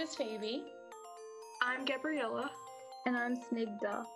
Hello, 0.00 0.08
my 0.16 0.24
name 0.24 0.32
is 0.32 0.40
Phoebe. 0.40 0.64
I'm 1.60 1.84
Gabriella. 1.84 2.50
And 3.04 3.14
I'm 3.14 3.36
Snigdha. 3.36 4.06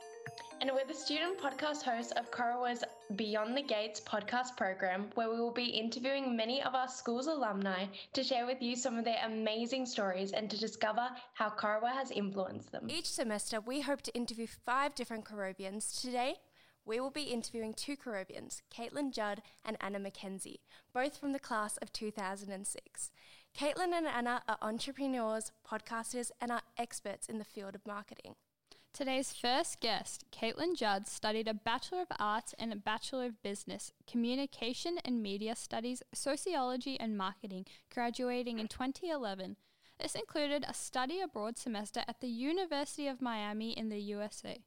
And 0.62 0.70
we're 0.72 0.86
the 0.86 0.94
student 0.94 1.38
podcast 1.38 1.82
hosts 1.82 2.12
of 2.12 2.30
Korowa's 2.30 2.84
Beyond 3.16 3.54
the 3.54 3.62
Gates 3.62 4.00
podcast 4.00 4.56
program, 4.56 5.10
where 5.14 5.30
we 5.30 5.38
will 5.38 5.52
be 5.52 5.66
interviewing 5.66 6.34
many 6.34 6.62
of 6.62 6.74
our 6.74 6.88
school's 6.88 7.26
alumni 7.26 7.84
to 8.14 8.22
share 8.22 8.46
with 8.46 8.62
you 8.62 8.76
some 8.76 8.96
of 8.96 9.04
their 9.04 9.18
amazing 9.26 9.84
stories 9.84 10.32
and 10.32 10.48
to 10.48 10.58
discover 10.58 11.06
how 11.34 11.50
Korowa 11.50 11.92
has 11.92 12.11
influenced 12.11 12.72
them. 12.72 12.86
Each 12.89 13.11
semester, 13.11 13.61
we 13.61 13.82
hope 13.82 14.00
to 14.03 14.14
interview 14.14 14.46
five 14.46 14.94
different 14.94 15.26
Corobians. 15.26 16.00
Today, 16.00 16.36
we 16.86 16.98
will 16.98 17.11
be 17.11 17.25
interviewing 17.25 17.75
two 17.75 17.96
Corobians, 17.96 18.62
Caitlin 18.75 19.12
Judd 19.12 19.42
and 19.66 19.76
Anna 19.80 20.00
McKenzie, 20.00 20.61
both 20.94 21.18
from 21.18 21.32
the 21.32 21.39
class 21.39 21.76
of 21.78 21.92
2006. 21.92 23.11
Caitlin 23.57 23.93
and 23.93 24.08
Anna 24.08 24.43
are 24.49 24.58
entrepreneurs, 24.63 25.53
podcasters, 25.64 26.32
and 26.40 26.50
are 26.50 26.62
experts 26.76 27.29
in 27.29 27.39
the 27.39 27.45
field 27.45 27.76
of 27.76 27.86
marketing. 27.86 28.35
Today's 28.93 29.32
first 29.32 29.81
guest, 29.81 30.25
Caitlin 30.32 30.76
Judd, 30.76 31.07
studied 31.07 31.46
a 31.46 31.54
Bachelor 31.54 32.03
of 32.03 32.09
Arts 32.19 32.56
and 32.59 32.72
a 32.72 32.77
Bachelor 32.77 33.27
of 33.27 33.42
Business, 33.45 33.92
Communication 34.11 34.98
and 35.05 35.22
Media 35.22 35.55
Studies, 35.55 36.03
Sociology 36.12 36.98
and 36.98 37.17
Marketing, 37.17 37.64
graduating 37.92 38.59
in 38.59 38.67
2011. 38.67 39.55
This 40.00 40.17
included 40.17 40.64
a 40.67 40.75
study 40.75 41.20
abroad 41.20 41.56
semester 41.56 42.03
at 42.09 42.20
the 42.20 42.27
University 42.27 43.06
of 43.06 43.23
Miami 43.23 43.71
in 43.71 43.89
the 43.89 44.00
USA. 44.00 44.65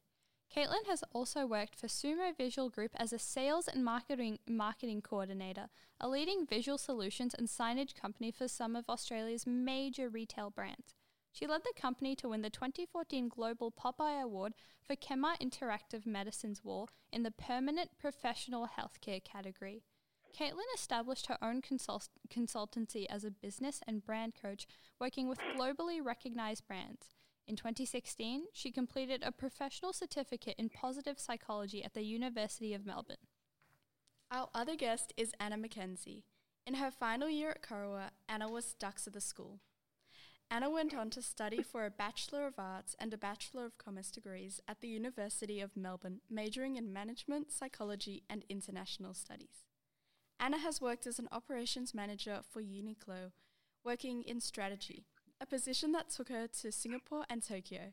Caitlin 0.54 0.86
has 0.86 1.04
also 1.12 1.46
worked 1.46 1.76
for 1.76 1.88
Sumo 1.88 2.34
Visual 2.34 2.70
Group 2.70 2.92
as 2.96 3.12
a 3.12 3.18
sales 3.18 3.68
and 3.68 3.84
marketing 3.84 4.38
marketing 4.48 5.02
coordinator, 5.02 5.68
a 6.00 6.08
leading 6.08 6.46
visual 6.46 6.78
solutions 6.78 7.34
and 7.34 7.48
signage 7.48 7.94
company 7.94 8.30
for 8.30 8.48
some 8.48 8.74
of 8.74 8.88
Australia's 8.88 9.46
major 9.46 10.08
retail 10.08 10.48
brands. 10.50 10.94
She 11.32 11.46
led 11.46 11.64
the 11.64 11.80
company 11.80 12.16
to 12.16 12.30
win 12.30 12.40
the 12.40 12.50
2014 12.50 13.28
Global 13.28 13.70
POPAI 13.70 14.22
Award 14.22 14.54
for 14.82 14.96
Kemah 14.96 15.38
Interactive 15.38 16.06
Medicine's 16.06 16.64
Wall 16.64 16.88
in 17.12 17.22
the 17.22 17.30
Permanent 17.30 17.90
Professional 17.98 18.66
Healthcare 18.66 19.22
category. 19.22 19.82
Caitlin 20.34 20.74
established 20.74 21.26
her 21.26 21.38
own 21.42 21.60
consult- 21.60 22.08
consultancy 22.30 23.06
as 23.10 23.22
a 23.22 23.30
business 23.30 23.82
and 23.86 24.04
brand 24.04 24.34
coach, 24.34 24.66
working 24.98 25.28
with 25.28 25.38
globally 25.56 26.02
recognized 26.02 26.66
brands. 26.66 27.17
In 27.48 27.56
2016, 27.56 28.42
she 28.52 28.70
completed 28.70 29.22
a 29.24 29.32
professional 29.32 29.94
certificate 29.94 30.54
in 30.58 30.68
positive 30.68 31.18
psychology 31.18 31.82
at 31.82 31.94
the 31.94 32.02
University 32.02 32.74
of 32.74 32.84
Melbourne. 32.84 33.16
Our 34.30 34.50
other 34.54 34.76
guest 34.76 35.14
is 35.16 35.32
Anna 35.40 35.56
Mackenzie. 35.56 36.26
In 36.66 36.74
her 36.74 36.90
final 36.90 37.30
year 37.30 37.48
at 37.52 37.62
Korowa, 37.62 38.10
Anna 38.28 38.50
was 38.50 38.74
dux 38.74 39.06
of 39.06 39.14
the 39.14 39.22
school. 39.22 39.60
Anna 40.50 40.68
went 40.68 40.94
on 40.94 41.08
to 41.08 41.22
study 41.22 41.62
for 41.62 41.86
a 41.86 41.90
Bachelor 41.90 42.46
of 42.46 42.58
Arts 42.58 42.94
and 42.98 43.14
a 43.14 43.18
Bachelor 43.18 43.64
of 43.64 43.78
Commerce 43.78 44.10
degrees 44.10 44.60
at 44.68 44.82
the 44.82 44.88
University 44.88 45.62
of 45.62 45.74
Melbourne, 45.74 46.20
majoring 46.28 46.76
in 46.76 46.92
Management, 46.92 47.50
Psychology, 47.50 48.24
and 48.28 48.44
International 48.50 49.14
Studies. 49.14 49.64
Anna 50.38 50.58
has 50.58 50.82
worked 50.82 51.06
as 51.06 51.18
an 51.18 51.28
operations 51.32 51.94
manager 51.94 52.40
for 52.50 52.60
Uniqlo, 52.60 53.32
working 53.82 54.22
in 54.24 54.38
strategy, 54.38 55.06
a 55.40 55.46
position 55.46 55.92
that 55.92 56.10
took 56.10 56.28
her 56.28 56.46
to 56.46 56.72
Singapore 56.72 57.24
and 57.30 57.42
Tokyo. 57.42 57.92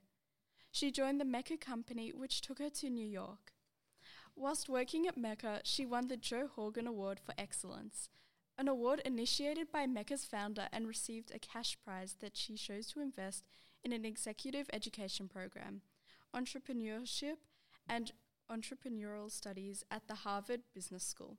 She 0.71 0.91
joined 0.91 1.21
the 1.21 1.25
Mecca 1.25 1.57
company, 1.57 2.11
which 2.11 2.41
took 2.41 2.59
her 2.59 2.69
to 2.69 2.89
New 2.89 3.07
York. 3.07 3.53
Whilst 4.35 4.67
working 4.67 5.07
at 5.07 5.17
Mecca, 5.17 5.61
she 5.63 5.85
won 5.85 6.07
the 6.07 6.17
Jo 6.17 6.49
Horgan 6.53 6.87
Award 6.87 7.19
for 7.19 7.33
Excellence, 7.37 8.09
an 8.57 8.67
award 8.67 9.01
initiated 9.05 9.71
by 9.71 9.85
Mecca's 9.85 10.25
founder 10.25 10.67
and 10.73 10.87
received 10.87 11.31
a 11.33 11.39
cash 11.39 11.77
prize 11.83 12.17
that 12.19 12.35
she 12.35 12.55
chose 12.55 12.87
to 12.87 12.99
invest 12.99 13.45
in 13.83 13.93
an 13.93 14.03
executive 14.03 14.69
education 14.73 15.27
program, 15.27 15.81
entrepreneurship, 16.35 17.37
and 17.87 18.11
entrepreneurial 18.51 19.31
studies 19.31 19.83
at 19.89 20.07
the 20.07 20.15
Harvard 20.15 20.61
Business 20.73 21.03
School. 21.03 21.37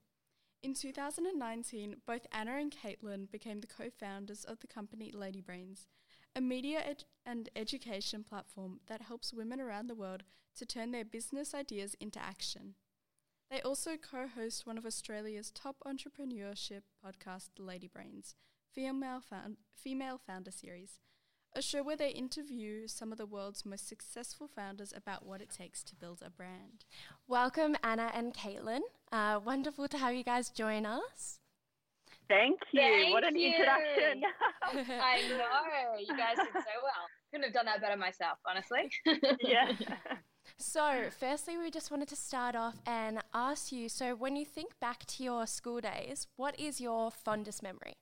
In 0.67 0.75
2019, 0.75 1.99
both 2.09 2.27
Anna 2.33 2.57
and 2.57 2.75
Caitlin 2.75 3.31
became 3.31 3.61
the 3.61 3.69
co 3.69 3.89
founders 3.89 4.43
of 4.43 4.59
the 4.59 4.67
company 4.67 5.13
Lady 5.13 5.41
Brains, 5.41 5.87
a 6.35 6.41
media 6.41 6.81
ed- 6.85 7.05
and 7.25 7.49
education 7.55 8.25
platform 8.25 8.81
that 8.89 9.03
helps 9.03 9.33
women 9.33 9.61
around 9.61 9.87
the 9.87 9.95
world 9.95 10.25
to 10.57 10.67
turn 10.67 10.91
their 10.91 11.05
business 11.05 11.55
ideas 11.55 11.95
into 12.01 12.19
action. 12.19 12.75
They 13.49 13.63
also 13.63 13.97
co 13.97 14.27
host 14.27 14.67
one 14.67 14.77
of 14.77 14.85
Australia's 14.85 15.53
top 15.53 15.77
entrepreneurship 15.87 16.83
podcasts, 17.01 17.51
Lady 17.61 17.87
Brains, 17.87 18.35
Female, 18.75 19.21
Found- 19.21 19.59
Female 19.73 20.19
Founder 20.19 20.51
Series, 20.51 20.99
a 21.55 21.63
show 21.63 21.85
where 21.85 21.97
they 21.97 22.11
interview 22.11 22.89
some 22.89 23.13
of 23.13 23.19
the 23.19 23.25
world's 23.25 23.65
most 23.65 23.87
successful 23.87 24.49
founders 24.49 24.93
about 24.97 25.25
what 25.25 25.41
it 25.41 25.49
takes 25.49 25.85
to 25.85 25.95
build 25.95 26.23
a 26.27 26.31
brand. 26.31 26.85
Welcome, 27.29 27.75
Anna 27.83 28.13
and 28.15 28.33
Caitlin. 28.33 28.83
Uh, 29.11 29.41
wonderful 29.45 29.89
to 29.89 29.99
have 29.99 30.15
you 30.15 30.23
guys 30.23 30.49
join 30.49 30.87
us. 30.87 31.41
Thank 32.29 32.61
you. 32.71 32.81
Thank 32.81 33.15
what 33.15 33.25
an 33.25 33.35
you. 33.35 33.49
introduction. 33.49 34.23
I 35.03 35.23
know. 35.29 35.99
You 35.99 36.17
guys 36.17 36.37
did 36.37 36.53
so 36.53 36.77
well. 36.85 37.07
Couldn't 37.33 37.47
have 37.47 37.53
done 37.53 37.67
that 37.67 37.81
better 37.81 37.97
myself, 37.97 38.39
honestly. 38.49 38.93
yeah. 39.41 39.73
So, 40.57 41.07
firstly, 41.19 41.59
we 41.59 41.69
just 41.73 41.91
wanted 41.91 42.07
to 42.09 42.17
start 42.17 42.55
off 42.55 42.77
and 42.87 43.19
ask 43.35 43.73
you 43.73 43.89
so, 43.89 44.15
when 44.15 44.37
you 44.37 44.45
think 44.45 44.79
back 44.81 45.05
to 45.07 45.25
your 45.25 45.49
school 45.49 45.81
days, 45.81 46.29
what 46.37 46.59
is 46.61 46.81
your 46.81 47.11
fondest 47.11 47.61
memory? 47.61 47.95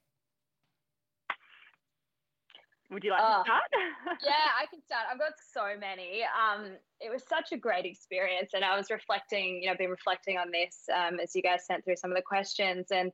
Would 2.95 3.03
you 3.05 3.11
like 3.11 3.21
Oh. 3.23 3.43
to 3.43 3.51
start? 3.51 3.63
yeah, 4.25 4.49
I 4.59 4.67
can 4.67 4.81
start. 4.83 5.07
I've 5.11 5.19
got 5.19 5.33
so 5.53 5.77
many. 5.79 6.23
Um, 6.23 6.77
it 7.01 7.11
was 7.11 7.25
such 7.29 7.53
a 7.53 7.57
great 7.57 7.85
experience, 7.85 8.51
and 8.55 8.65
I 8.65 8.77
was 8.77 8.91
reflecting. 8.91 9.63
You 9.63 9.71
know, 9.71 9.77
been 9.77 9.91
reflecting 9.91 10.39
on 10.39 10.51
this 10.53 10.85
um, 10.95 11.19
as 11.21 11.35
you 11.35 11.43
guys 11.43 11.67
sent 11.67 11.85
through 11.85 11.97
some 11.97 12.11
of 12.11 12.17
the 12.17 12.23
questions, 12.23 12.87
and 12.93 13.13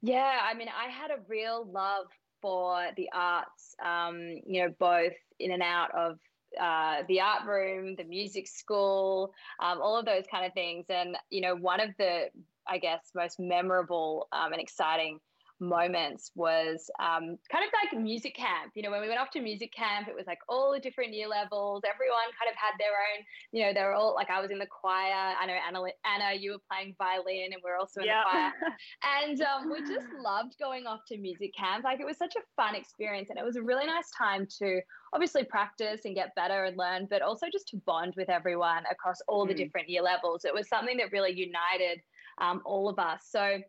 yeah, 0.00 0.40
I 0.42 0.54
mean, 0.54 0.68
I 0.68 0.88
had 0.90 1.10
a 1.10 1.18
real 1.28 1.70
love 1.70 2.06
for 2.40 2.86
the 2.96 3.10
arts. 3.12 3.74
Um, 3.84 4.18
you 4.46 4.62
know, 4.62 4.74
both 4.78 5.12
in 5.38 5.52
and 5.52 5.62
out 5.62 5.94
of 5.94 6.18
uh, 6.58 7.02
the 7.06 7.20
art 7.20 7.46
room, 7.46 7.94
the 7.96 8.04
music 8.04 8.48
school, 8.48 9.32
um, 9.62 9.80
all 9.82 9.96
of 9.98 10.06
those 10.06 10.24
kind 10.30 10.46
of 10.46 10.54
things. 10.54 10.86
And 10.88 11.16
you 11.28 11.42
know, 11.42 11.54
one 11.56 11.80
of 11.80 11.90
the, 11.98 12.30
I 12.66 12.78
guess, 12.78 13.10
most 13.14 13.38
memorable 13.38 14.28
um, 14.32 14.52
and 14.52 14.60
exciting 14.62 15.20
moments 15.60 16.32
was 16.34 16.90
um, 16.98 17.38
kind 17.50 17.64
of 17.64 17.70
like 17.82 18.00
music 18.00 18.34
camp. 18.34 18.72
You 18.74 18.82
know, 18.82 18.90
when 18.90 19.00
we 19.00 19.08
went 19.08 19.20
off 19.20 19.30
to 19.32 19.40
music 19.40 19.72
camp, 19.72 20.08
it 20.08 20.14
was 20.14 20.26
like 20.26 20.38
all 20.48 20.72
the 20.72 20.80
different 20.80 21.12
year 21.12 21.28
levels. 21.28 21.82
Everyone 21.84 22.18
kind 22.38 22.50
of 22.50 22.56
had 22.56 22.72
their 22.78 22.92
own. 22.92 23.24
You 23.52 23.66
know, 23.66 23.74
they 23.74 23.82
were 23.82 23.94
all 23.94 24.14
like 24.14 24.30
I 24.30 24.40
was 24.40 24.50
in 24.50 24.58
the 24.58 24.66
choir. 24.66 25.34
I 25.38 25.46
know 25.46 25.54
Anna, 25.54 25.82
Anna, 26.04 26.34
you 26.38 26.52
were 26.52 26.58
playing 26.70 26.94
violin, 26.98 27.52
and 27.52 27.62
we 27.64 27.70
are 27.70 27.76
also 27.76 28.00
in 28.00 28.06
Yeah. 28.06 28.22
the 28.24 28.28
choir. 28.30 28.52
And 29.02 29.40
um, 29.42 29.70
we 29.70 29.80
just 29.80 30.08
loved 30.12 30.56
going 30.58 30.86
off 30.86 31.00
to 31.08 31.18
music 31.18 31.54
camp. 31.54 31.84
Like 31.84 32.00
it 32.00 32.06
was 32.06 32.16
such 32.18 32.34
a 32.36 32.40
fun 32.56 32.74
experience, 32.74 33.30
and 33.30 33.38
it 33.38 33.44
was 33.44 33.56
a 33.56 33.62
really 33.62 33.86
nice 33.86 34.10
time 34.10 34.46
to 34.58 34.80
obviously 35.12 35.44
practice 35.44 36.04
and 36.04 36.14
get 36.14 36.34
better 36.34 36.64
and 36.64 36.76
learn, 36.76 37.06
but 37.10 37.22
also 37.22 37.46
just 37.52 37.68
to 37.68 37.76
bond 37.78 38.14
with 38.16 38.28
everyone 38.28 38.84
across 38.90 39.20
all 39.28 39.46
the 39.46 39.54
Mm. 39.54 39.56
different 39.56 39.88
year 39.88 40.02
levels. 40.02 40.44
It 40.44 40.54
was 40.54 40.68
something 40.68 40.96
that 40.98 41.12
really 41.12 41.32
united 41.32 42.00
um, 42.38 42.62
all 42.64 42.88
of 42.88 42.98
us. 42.98 43.26
So 43.28 43.60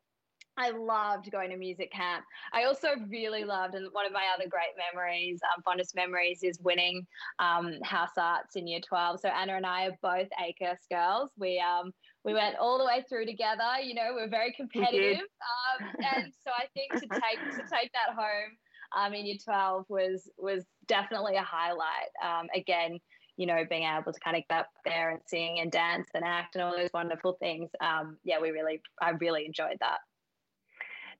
I 0.58 0.72
loved 0.72 1.32
going 1.32 1.50
to 1.52 1.58
music 1.58 1.92
camp. 1.92 2.24
I 2.54 2.66
also 2.66 2.90
really 3.10 3.44
loved, 3.44 3.76
and 3.76 3.88
one 3.92 4.06
of 4.06 4.12
my 4.12 4.26
other 4.36 4.50
great 4.50 4.76
memories, 4.78 5.40
um, 5.56 5.64
fondest 5.64 5.96
memories, 5.96 6.44
is 6.44 6.60
winning 6.62 7.06
um, 7.40 7.76
house 7.84 8.18
arts 8.18 8.56
in 8.56 8.68
year 8.68 8.82
12. 8.88 9.22
So 9.22 9.30
Anna 9.30 9.56
and 9.56 9.66
I 9.66 9.88
are 9.88 9.98
both 10.02 10.28
ACURS 10.40 10.80
girls. 10.92 11.32
We 11.38 11.60
um, 11.60 11.92
we 12.24 12.34
went 12.34 12.58
all 12.58 12.78
the 12.78 12.86
way 12.86 13.04
through 13.08 13.26
together. 13.26 13.80
You 13.82 13.96
know, 13.96 14.12
we're 14.14 14.30
very 14.30 14.54
competitive, 14.54 15.20
um, 15.22 15.88
and 16.16 16.34
so 16.44 16.52
I 16.52 16.68
think 16.74 16.94
to 16.94 17.08
take 17.08 17.40
to 17.56 17.64
take 17.72 17.92
that 17.94 18.16
home 18.16 18.58
um, 18.96 19.14
in 19.14 19.26
year 19.26 19.38
12 19.44 19.86
was 19.90 20.30
was 20.38 20.66
definitely 20.88 21.36
a 21.38 21.44
highlight. 21.44 22.12
Um, 22.24 22.48
again, 22.56 23.00
you 23.38 23.48
know, 23.48 23.64
being 23.70 23.84
able 23.84 24.14
to 24.14 24.20
kind 24.20 24.38
of 24.38 24.44
get 24.50 24.60
up 24.60 24.68
there 24.86 25.10
and 25.12 25.20
sing 25.26 25.60
and 25.60 25.72
dance 25.72 26.08
and 26.14 26.24
act 26.24 26.56
and 26.56 26.64
all 26.64 26.76
those 26.78 26.92
wonderful 26.94 27.38
things. 27.40 27.70
Um, 27.82 28.18
yeah, 28.24 28.40
we 28.40 28.52
really, 28.52 28.82
I 29.02 29.12
really 29.12 29.46
enjoyed 29.46 29.78
that. 29.80 30.00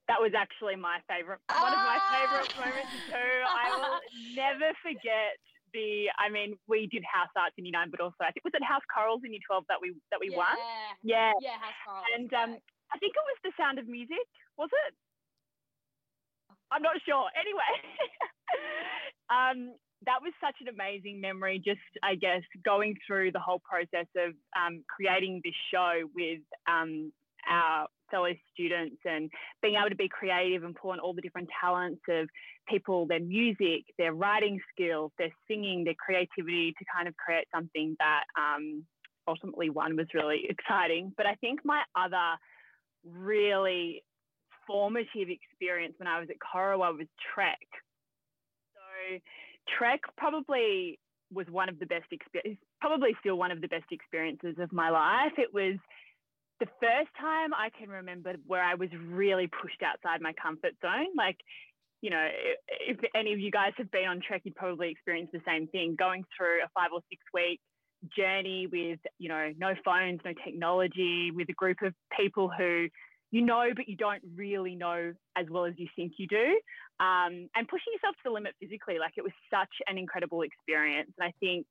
That 0.08 0.18
was 0.18 0.32
actually 0.34 0.74
my 0.76 0.98
favorite, 1.06 1.38
one 1.46 1.72
of 1.72 1.82
my 1.86 1.98
favorite 2.10 2.50
moments 2.58 2.94
too. 3.06 3.34
I 3.46 3.70
will 3.76 4.00
never 4.34 4.74
forget 4.82 5.38
the. 5.72 6.10
I 6.18 6.28
mean, 6.28 6.58
we 6.66 6.90
did 6.90 7.04
house 7.06 7.30
arts 7.38 7.54
in 7.56 7.64
year 7.64 7.72
nine, 7.78 7.88
but 7.90 8.00
also 8.02 8.18
I 8.26 8.34
think 8.34 8.42
was 8.44 8.52
it 8.54 8.64
House 8.66 8.82
Chorals 8.90 9.22
in 9.24 9.30
year 9.32 9.44
twelve 9.46 9.64
that 9.70 9.78
we 9.80 9.94
that 10.10 10.18
we 10.18 10.34
won. 10.34 10.58
Yeah, 11.02 11.32
Yeah, 11.40 11.54
House 11.56 11.78
Chorals. 11.86 12.04
and 12.18 12.30
um, 12.34 12.50
I 12.92 12.98
think 12.98 13.14
it 13.14 13.24
was 13.24 13.38
The 13.46 13.52
Sound 13.56 13.78
of 13.78 13.86
Music. 13.86 14.26
Was 14.58 14.68
it? 14.86 14.92
I'm 16.72 16.82
not 16.82 16.96
sure. 17.06 17.28
Anyway, 17.38 17.72
um, 19.30 19.76
that 20.06 20.18
was 20.20 20.32
such 20.40 20.56
an 20.60 20.68
amazing 20.68 21.20
memory. 21.20 21.60
Just, 21.64 21.80
I 22.02 22.14
guess, 22.16 22.42
going 22.64 22.96
through 23.06 23.32
the 23.32 23.38
whole 23.40 23.60
process 23.60 24.08
of 24.16 24.34
um, 24.56 24.82
creating 24.88 25.40
this 25.44 25.54
show 25.72 26.08
with 26.14 26.40
um, 26.66 27.12
our 27.48 27.86
fellow 28.12 28.28
students 28.52 28.98
and 29.04 29.30
being 29.62 29.74
able 29.74 29.88
to 29.88 29.96
be 29.96 30.08
creative 30.08 30.62
and 30.62 30.76
pull 30.76 30.90
on 30.90 31.00
all 31.00 31.12
the 31.12 31.22
different 31.22 31.48
talents 31.60 32.02
of 32.08 32.28
people, 32.68 33.06
their 33.06 33.20
music, 33.20 33.82
their 33.98 34.12
writing 34.12 34.60
skills, 34.72 35.10
their 35.18 35.32
singing, 35.48 35.82
their 35.82 35.94
creativity 35.94 36.72
to 36.78 36.84
kind 36.94 37.08
of 37.08 37.16
create 37.16 37.46
something 37.52 37.96
that 37.98 38.24
um, 38.38 38.84
ultimately 39.26 39.70
one 39.70 39.96
was 39.96 40.06
really 40.14 40.42
exciting. 40.48 41.12
But 41.16 41.26
I 41.26 41.34
think 41.36 41.60
my 41.64 41.82
other 41.96 42.38
really 43.04 44.04
formative 44.66 45.28
experience 45.28 45.94
when 45.98 46.06
I 46.06 46.20
was 46.20 46.28
at 46.30 46.36
Korowa 46.36 46.96
was 46.96 47.08
Trek. 47.34 47.58
So 48.74 49.18
Trek 49.76 50.00
probably 50.16 50.98
was 51.32 51.46
one 51.50 51.68
of 51.68 51.78
the 51.78 51.86
best 51.86 52.06
experiences, 52.12 52.62
probably 52.80 53.16
still 53.20 53.36
one 53.36 53.50
of 53.50 53.60
the 53.60 53.68
best 53.68 53.86
experiences 53.90 54.56
of 54.60 54.72
my 54.72 54.90
life. 54.90 55.32
It 55.38 55.52
was 55.52 55.76
the 56.62 56.68
first 56.80 57.10
time 57.20 57.52
I 57.52 57.70
can 57.76 57.88
remember 57.88 58.34
where 58.46 58.62
I 58.62 58.76
was 58.76 58.88
really 59.08 59.48
pushed 59.48 59.82
outside 59.82 60.20
my 60.20 60.32
comfort 60.40 60.74
zone. 60.80 61.08
Like, 61.16 61.38
you 62.02 62.10
know, 62.10 62.28
if 62.86 62.98
any 63.16 63.32
of 63.32 63.40
you 63.40 63.50
guys 63.50 63.72
have 63.78 63.90
been 63.90 64.06
on 64.06 64.20
Trek, 64.20 64.42
you'd 64.44 64.54
probably 64.54 64.88
experience 64.90 65.30
the 65.32 65.40
same 65.44 65.66
thing 65.66 65.96
going 65.98 66.24
through 66.36 66.62
a 66.62 66.68
five 66.72 66.90
or 66.94 67.00
six 67.10 67.20
week 67.34 67.60
journey 68.16 68.68
with, 68.68 69.00
you 69.18 69.28
know, 69.28 69.50
no 69.58 69.74
phones, 69.84 70.20
no 70.24 70.32
technology, 70.44 71.32
with 71.32 71.48
a 71.48 71.52
group 71.52 71.78
of 71.82 71.94
people 72.16 72.48
who 72.48 72.86
you 73.32 73.40
know, 73.40 73.70
but 73.74 73.88
you 73.88 73.96
don't 73.96 74.22
really 74.36 74.74
know 74.74 75.14
as 75.36 75.46
well 75.50 75.64
as 75.64 75.72
you 75.78 75.88
think 75.96 76.12
you 76.18 76.26
do. 76.26 76.60
Um, 77.00 77.48
and 77.56 77.66
pushing 77.66 77.94
yourself 77.94 78.14
to 78.16 78.22
the 78.26 78.30
limit 78.30 78.54
physically, 78.60 78.98
like 79.00 79.14
it 79.16 79.22
was 79.22 79.32
such 79.50 79.72
an 79.88 79.96
incredible 79.96 80.42
experience. 80.42 81.10
And 81.18 81.26
I 81.26 81.32
think 81.40 81.66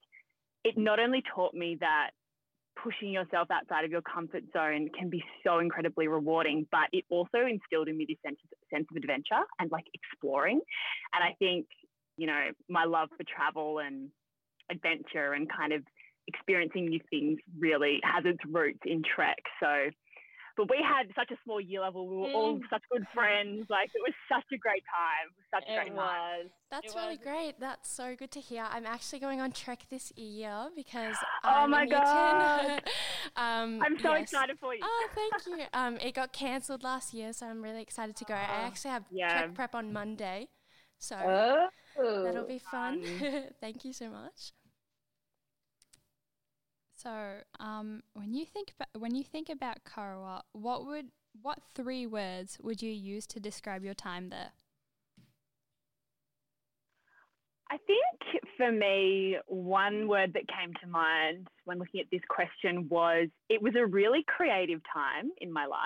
it 0.64 0.76
not 0.76 1.00
only 1.00 1.22
taught 1.36 1.54
me 1.54 1.78
that 1.80 2.10
pushing 2.82 3.10
yourself 3.10 3.50
outside 3.52 3.86
of 3.86 3.92
your 3.92 4.02
comfort 4.02 4.44
zone 4.54 4.90
can 4.98 5.10
be 5.10 5.24
so 5.46 5.60
incredibly 5.60 6.08
rewarding, 6.08 6.68
but 6.72 6.88
it 6.94 7.06
also 7.10 7.46
instilled 7.50 7.88
in 7.88 7.98
me 7.98 8.06
this 8.08 8.18
sense, 8.26 8.40
sense 8.74 8.86
of 8.90 8.98
adventure 8.98 9.44
and 9.60 9.72
like 9.72 9.86
exploring. 9.94 10.62
And 11.14 11.24
I 11.24 11.36
think, 11.40 11.66
you 12.18 12.28
know, 12.28 12.50
my 12.70 12.86
love 12.86 13.10
for 13.18 13.24
travel 13.24 13.80
and 13.80 14.10
adventure 14.70 15.34
and 15.34 15.50
kind 15.52 15.74
of 15.74 15.84
experiencing 16.28 16.88
new 16.88 17.00
things 17.10 17.40
really 17.60 18.00
has 18.04 18.24
its 18.26 18.40
roots 18.50 18.80
in 18.86 19.02
Trek. 19.04 19.38
So 19.62 19.90
but 20.62 20.69
we 20.69 20.78
had 20.86 21.08
such 21.16 21.31
a 21.31 21.40
small 21.44 21.60
year 21.60 21.81
level. 21.81 22.08
We 22.08 22.18
were 22.18 22.28
mm. 22.28 22.36
all 22.36 22.60
such 22.69 22.84
good 22.92 23.04
friends. 23.16 23.66
Like 23.68 23.90
it 23.96 24.02
was 24.06 24.13
such 24.30 24.46
a 24.54 24.58
great 24.58 24.84
time. 24.86 25.34
Such 25.52 25.68
a 25.68 25.74
it 25.74 25.75
great 25.75 25.94
was. 25.94 25.98
time. 25.98 26.52
That's 26.69 26.94
it 26.94 26.96
really 26.96 27.18
was. 27.18 27.24
great. 27.24 27.60
That's 27.60 27.90
so 27.90 28.16
good 28.16 28.30
to 28.31 28.40
hear. 28.40 28.68
I'm 28.69 28.86
actually 28.86 29.19
going 29.19 29.42
on 29.42 29.52
Trek 29.52 29.80
this 29.90 30.12
year 30.16 30.68
because 30.75 31.16
oh 31.44 31.50
I'm 31.50 31.72
my 31.72 31.88
god, 31.88 32.84
um, 33.36 33.81
I'm 33.81 33.98
so 34.00 34.13
yes. 34.13 34.24
excited 34.24 34.60
for 34.60 34.75
you. 34.75 34.81
Oh, 34.84 35.08
thank 35.16 35.48
you. 35.60 35.66
Um, 35.74 35.98
it 35.98 36.13
got 36.13 36.31
cancelled 36.31 36.84
last 36.84 37.12
year, 37.12 37.34
so 37.34 37.48
I'm 37.48 37.63
really 37.63 37.81
excited 37.81 38.16
to 38.18 38.25
go. 38.25 38.36
I 38.36 38.46
ah, 38.48 38.68
actually 38.68 38.92
have 38.92 39.06
yeah. 39.10 39.30
Trek 39.30 39.56
prep 39.56 39.75
on 39.75 39.92
Monday, 39.92 40.50
so 41.00 41.16
oh, 41.18 42.24
that'll 42.24 42.46
be 42.46 42.60
fun. 42.60 43.04
thank 43.62 43.84
you 43.84 43.94
so 43.94 44.12
much. 44.12 44.54
So, 47.01 47.38
um, 47.59 48.03
when 48.13 48.33
you 48.33 48.45
think 48.45 48.74
about, 48.75 49.01
when 49.01 49.15
you 49.15 49.24
think 49.24 49.50
about 49.50 49.77
Corowa, 49.83 50.42
what 50.51 50.86
would 50.86 51.07
what 51.42 51.57
three 51.74 52.06
words 52.06 52.59
would 52.62 52.81
you 52.81 52.92
use 52.92 53.25
to 53.27 53.39
describe 53.39 53.83
your 53.83 53.95
time 53.95 54.30
there? 54.30 54.51
I 57.71 57.77
think 57.88 58.44
for 58.57 58.71
me, 58.71 59.38
one 59.48 60.07
word 60.07 60.33
that 60.33 60.44
came 60.48 60.74
to 60.81 60.88
mind 60.88 61.48
when 61.65 61.80
looking 61.80 62.01
at 62.01 62.07
this 62.12 62.21
question 62.30 62.88
was 62.89 63.30
it 63.50 63.62
was 63.62 63.74
a 63.75 63.86
really 63.86 64.24
creative 64.27 64.81
time 64.94 65.31
in 65.39 65.51
my 65.51 65.65
life. 65.65 65.80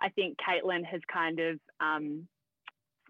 I 0.00 0.08
think 0.08 0.38
Caitlin 0.38 0.86
has 0.86 1.00
kind 1.12 1.40
of 1.40 1.58
um, 1.80 2.26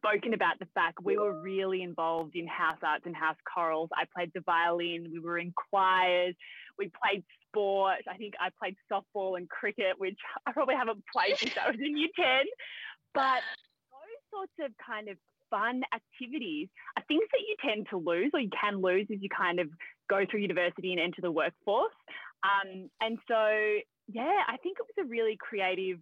spoken 0.00 0.32
about 0.32 0.58
the 0.58 0.66
fact 0.74 0.98
we 1.04 1.18
were 1.18 1.40
really 1.42 1.82
involved 1.82 2.34
in 2.34 2.46
house 2.46 2.78
arts 2.82 3.04
and 3.04 3.14
house 3.14 3.36
chorals. 3.52 3.90
I 3.94 4.04
played 4.14 4.32
the 4.34 4.40
violin, 4.40 5.10
we 5.12 5.20
were 5.20 5.38
in 5.38 5.52
choirs, 5.52 6.34
we 6.80 6.90
played 6.96 7.22
sport. 7.46 8.00
I 8.08 8.16
think 8.16 8.34
I 8.40 8.48
played 8.58 8.74
softball 8.90 9.36
and 9.36 9.48
cricket, 9.48 9.98
which 9.98 10.18
I 10.46 10.52
probably 10.52 10.74
haven't 10.74 11.04
played 11.12 11.36
since 11.36 11.54
I 11.62 11.70
was 11.70 11.78
in 11.78 11.96
year 11.96 12.08
10. 12.16 12.26
But 13.14 13.44
those 13.92 14.22
sorts 14.32 14.56
of 14.64 14.72
kind 14.84 15.08
of 15.08 15.16
fun 15.50 15.82
activities 15.92 16.68
are 16.96 17.04
things 17.06 17.26
that 17.32 17.42
you 17.46 17.56
tend 17.60 17.86
to 17.90 17.98
lose 17.98 18.30
or 18.32 18.40
you 18.40 18.50
can 18.58 18.80
lose 18.80 19.06
as 19.12 19.18
you 19.20 19.28
kind 19.28 19.60
of 19.60 19.68
go 20.08 20.24
through 20.28 20.40
university 20.40 20.92
and 20.92 21.00
enter 21.00 21.20
the 21.20 21.30
workforce. 21.30 21.92
Um, 22.42 22.88
and 23.00 23.18
so, 23.28 23.42
yeah, 24.08 24.40
I 24.48 24.56
think 24.62 24.78
it 24.78 24.86
was 24.88 25.04
a 25.04 25.08
really 25.08 25.36
creative 25.38 25.98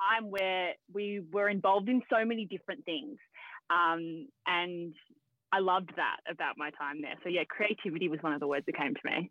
time 0.00 0.30
where 0.30 0.72
we 0.92 1.22
were 1.32 1.48
involved 1.48 1.88
in 1.88 2.00
so 2.10 2.24
many 2.24 2.46
different 2.46 2.84
things. 2.84 3.18
Um, 3.70 4.28
and 4.46 4.94
I 5.52 5.58
loved 5.58 5.90
that 5.96 6.18
about 6.30 6.56
my 6.56 6.70
time 6.70 7.02
there. 7.02 7.14
So, 7.22 7.28
yeah, 7.28 7.42
creativity 7.48 8.08
was 8.08 8.20
one 8.22 8.32
of 8.32 8.40
the 8.40 8.48
words 8.48 8.66
that 8.66 8.76
came 8.76 8.94
to 8.94 9.00
me. 9.04 9.30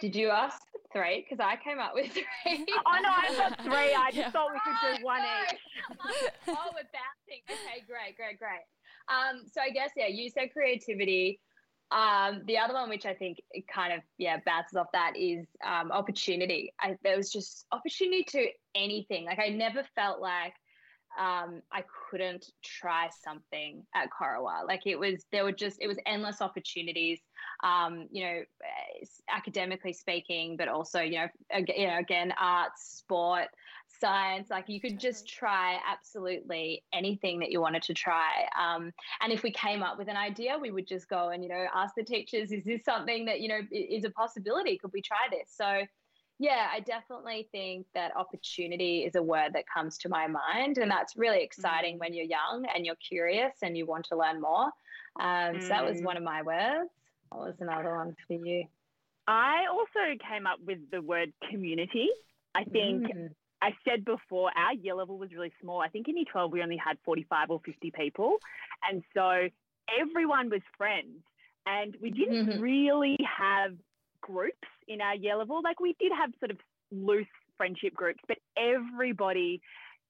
Did 0.00 0.14
you 0.14 0.30
ask 0.30 0.60
three? 0.92 1.26
Because 1.28 1.44
I 1.44 1.56
came 1.62 1.78
up 1.78 1.92
with 1.94 2.12
three. 2.12 2.24
oh 2.46 2.98
no, 3.02 3.08
I 3.08 3.34
got 3.36 3.60
three. 3.62 3.94
I 3.94 4.06
just 4.06 4.16
yeah. 4.16 4.30
thought 4.30 4.50
we 4.52 4.60
could 4.60 4.98
do 4.98 5.04
one 5.04 5.20
each. 5.20 5.58
oh, 6.48 6.70
we're 6.72 6.88
bouncing. 6.92 7.42
Okay, 7.50 7.84
great, 7.86 8.16
great, 8.16 8.38
great. 8.38 8.64
Um, 9.08 9.42
so 9.52 9.60
I 9.60 9.70
guess 9.70 9.90
yeah, 9.96 10.06
you 10.06 10.30
said 10.30 10.52
creativity. 10.52 11.40
Um, 11.90 12.42
the 12.46 12.58
other 12.58 12.74
one, 12.74 12.90
which 12.90 13.06
I 13.06 13.14
think 13.14 13.40
kind 13.72 13.92
of 13.92 14.00
yeah 14.18 14.38
bounces 14.44 14.76
off 14.76 14.88
that, 14.92 15.14
is 15.16 15.46
um, 15.66 15.90
opportunity. 15.90 16.72
I, 16.80 16.96
there 17.02 17.16
was 17.16 17.32
just 17.32 17.66
opportunity 17.72 18.24
to 18.28 18.46
anything. 18.74 19.24
Like 19.24 19.38
I 19.38 19.48
never 19.48 19.82
felt 19.94 20.20
like 20.20 20.52
um, 21.18 21.62
I 21.72 21.82
couldn't 22.10 22.46
try 22.64 23.08
something 23.24 23.84
at 23.94 24.08
Korowa. 24.10 24.66
Like 24.66 24.82
it 24.86 24.98
was, 24.98 25.24
there 25.32 25.44
were 25.44 25.52
just, 25.52 25.78
it 25.80 25.88
was 25.88 25.98
endless 26.06 26.40
opportunities, 26.40 27.18
um, 27.64 28.06
you 28.10 28.24
know, 28.24 28.40
academically 29.30 29.92
speaking, 29.92 30.56
but 30.56 30.68
also, 30.68 31.00
you 31.00 31.18
know, 31.18 31.28
again, 31.52 31.76
you 31.78 31.86
know, 31.88 31.98
again, 31.98 32.32
arts, 32.40 32.98
sport, 32.98 33.48
science, 34.00 34.48
like 34.50 34.68
you 34.68 34.80
could 34.80 35.00
just 35.00 35.26
try 35.28 35.78
absolutely 35.90 36.84
anything 36.92 37.40
that 37.40 37.50
you 37.50 37.60
wanted 37.60 37.82
to 37.82 37.94
try. 37.94 38.46
Um, 38.58 38.92
and 39.20 39.32
if 39.32 39.42
we 39.42 39.50
came 39.50 39.82
up 39.82 39.98
with 39.98 40.08
an 40.08 40.16
idea, 40.16 40.56
we 40.60 40.70
would 40.70 40.86
just 40.86 41.08
go 41.08 41.30
and, 41.30 41.42
you 41.42 41.48
know, 41.48 41.66
ask 41.74 41.94
the 41.96 42.04
teachers, 42.04 42.52
is 42.52 42.64
this 42.64 42.84
something 42.84 43.24
that, 43.24 43.40
you 43.40 43.48
know, 43.48 43.60
is 43.72 44.04
a 44.04 44.10
possibility? 44.10 44.78
Could 44.78 44.92
we 44.92 45.02
try 45.02 45.26
this? 45.30 45.52
So, 45.54 45.82
yeah, 46.38 46.68
I 46.72 46.80
definitely 46.80 47.48
think 47.50 47.86
that 47.94 48.16
opportunity 48.16 49.00
is 49.00 49.16
a 49.16 49.22
word 49.22 49.52
that 49.54 49.64
comes 49.72 49.98
to 49.98 50.08
my 50.08 50.28
mind. 50.28 50.78
And 50.78 50.90
that's 50.90 51.16
really 51.16 51.42
exciting 51.42 51.96
mm. 51.96 52.00
when 52.00 52.14
you're 52.14 52.26
young 52.26 52.64
and 52.74 52.86
you're 52.86 52.96
curious 52.96 53.54
and 53.62 53.76
you 53.76 53.86
want 53.86 54.06
to 54.06 54.16
learn 54.16 54.40
more. 54.40 54.66
Um, 55.18 55.56
mm. 55.56 55.62
So 55.62 55.68
that 55.68 55.84
was 55.84 56.00
mm. 56.00 56.04
one 56.04 56.16
of 56.16 56.22
my 56.22 56.42
words. 56.42 56.90
What 57.30 57.40
was 57.40 57.54
another 57.60 57.96
one 57.96 58.14
for 58.26 58.34
you? 58.34 58.64
I 59.26 59.66
also 59.70 60.16
came 60.30 60.46
up 60.46 60.58
with 60.64 60.78
the 60.90 61.02
word 61.02 61.32
community. 61.50 62.08
I 62.54 62.64
think 62.64 63.06
mm. 63.06 63.28
I 63.60 63.70
said 63.86 64.04
before, 64.04 64.50
our 64.56 64.74
year 64.74 64.94
level 64.94 65.18
was 65.18 65.32
really 65.32 65.52
small. 65.60 65.80
I 65.80 65.88
think 65.88 66.08
in 66.08 66.16
year 66.16 66.24
12, 66.30 66.52
we 66.52 66.62
only 66.62 66.76
had 66.76 66.98
45 67.04 67.50
or 67.50 67.60
50 67.66 67.90
people. 67.90 68.38
And 68.88 69.02
so 69.12 69.48
everyone 70.00 70.50
was 70.50 70.62
friends. 70.76 71.18
And 71.66 71.96
we 72.00 72.10
didn't 72.10 72.46
mm-hmm. 72.46 72.62
really 72.62 73.18
have 73.38 73.72
groups 74.22 74.68
in 74.88 75.00
our 75.00 75.14
year 75.14 75.36
level. 75.36 75.60
Like 75.62 75.80
we 75.80 75.94
did 76.00 76.12
have 76.12 76.30
sort 76.40 76.50
of 76.50 76.58
loose 76.90 77.26
friendship 77.56 77.94
groups, 77.94 78.20
but 78.26 78.38
everybody, 78.56 79.60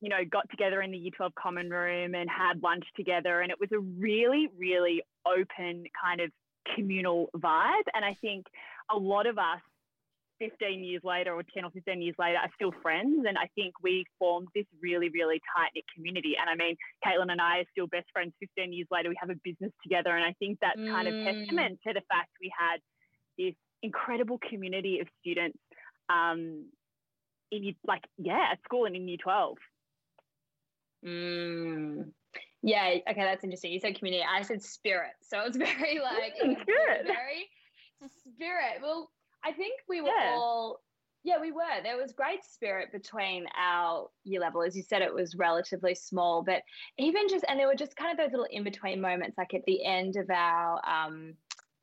you 0.00 0.08
know, 0.08 0.24
got 0.30 0.48
together 0.50 0.80
in 0.82 0.92
the 0.92 0.98
year 0.98 1.12
12 1.16 1.32
common 1.34 1.70
room 1.70 2.14
and 2.14 2.28
had 2.30 2.62
lunch 2.62 2.84
together. 2.96 3.40
And 3.40 3.50
it 3.50 3.58
was 3.60 3.70
a 3.72 3.78
really, 3.78 4.48
really 4.56 5.02
open 5.26 5.84
kind 6.02 6.20
of 6.20 6.30
communal 6.74 7.28
vibe. 7.36 7.88
And 7.94 8.04
I 8.04 8.16
think 8.20 8.46
a 8.90 8.96
lot 8.96 9.26
of 9.26 9.38
us 9.38 9.60
15 10.38 10.84
years 10.84 11.02
later 11.02 11.34
or 11.34 11.42
10 11.42 11.64
or 11.64 11.70
15 11.70 12.00
years 12.00 12.14
later 12.18 12.38
are 12.38 12.50
still 12.54 12.72
friends. 12.82 13.24
And 13.26 13.36
I 13.36 13.48
think 13.54 13.74
we 13.82 14.04
formed 14.18 14.48
this 14.54 14.66
really, 14.80 15.08
really 15.08 15.40
tight 15.56 15.70
knit 15.74 15.84
community. 15.94 16.34
And 16.40 16.48
I 16.48 16.54
mean, 16.54 16.76
Caitlin 17.04 17.32
and 17.32 17.40
I 17.40 17.58
are 17.58 17.70
still 17.72 17.88
best 17.88 18.06
friends 18.12 18.32
15 18.40 18.72
years 18.72 18.86
later. 18.90 19.08
We 19.08 19.18
have 19.20 19.30
a 19.30 19.40
business 19.42 19.72
together. 19.82 20.14
And 20.14 20.24
I 20.24 20.34
think 20.38 20.58
that's 20.60 20.78
mm. 20.78 20.90
kind 20.90 21.08
of 21.08 21.14
mm. 21.14 21.24
testament 21.24 21.80
to 21.86 21.92
the 21.92 22.02
fact 22.08 22.30
we 22.40 22.52
had 22.56 22.78
this 23.36 23.54
incredible 23.82 24.38
community 24.48 25.00
of 25.00 25.08
students 25.20 25.58
um, 26.08 26.66
in 27.50 27.74
like 27.86 28.04
yeah 28.18 28.48
at 28.52 28.62
school 28.64 28.84
and 28.84 28.96
in 28.96 29.08
year 29.08 29.18
12 29.22 29.56
mm. 31.06 32.04
yeah 32.62 32.94
okay 33.08 33.22
that's 33.22 33.44
interesting. 33.44 33.72
You 33.72 33.80
said 33.80 33.98
community. 33.98 34.24
I 34.28 34.42
said 34.42 34.62
spirit. 34.62 35.12
So 35.22 35.40
it's 35.40 35.56
very 35.56 36.00
like 36.00 36.34
spirit. 36.36 37.06
very 37.06 37.48
spirit. 38.34 38.82
Well 38.82 39.10
i 39.44 39.52
think 39.52 39.74
we 39.88 40.00
were 40.00 40.08
yeah. 40.08 40.34
all 40.34 40.80
yeah 41.24 41.40
we 41.40 41.52
were. 41.52 41.82
There 41.82 41.96
was 41.96 42.12
great 42.12 42.44
spirit 42.44 42.90
between 42.92 43.46
our 43.58 44.08
year 44.24 44.40
level. 44.40 44.62
As 44.62 44.76
you 44.76 44.82
said 44.82 45.02
it 45.02 45.14
was 45.14 45.34
relatively 45.36 45.94
small 45.94 46.42
but 46.42 46.62
even 46.98 47.28
just 47.28 47.44
and 47.48 47.58
there 47.58 47.66
were 47.66 47.74
just 47.74 47.96
kind 47.96 48.12
of 48.12 48.18
those 48.18 48.32
little 48.32 48.48
in 48.50 48.64
between 48.64 49.00
moments 49.00 49.38
like 49.38 49.54
at 49.54 49.64
the 49.66 49.84
end 49.84 50.16
of 50.16 50.28
our 50.30 50.80
um 50.86 51.34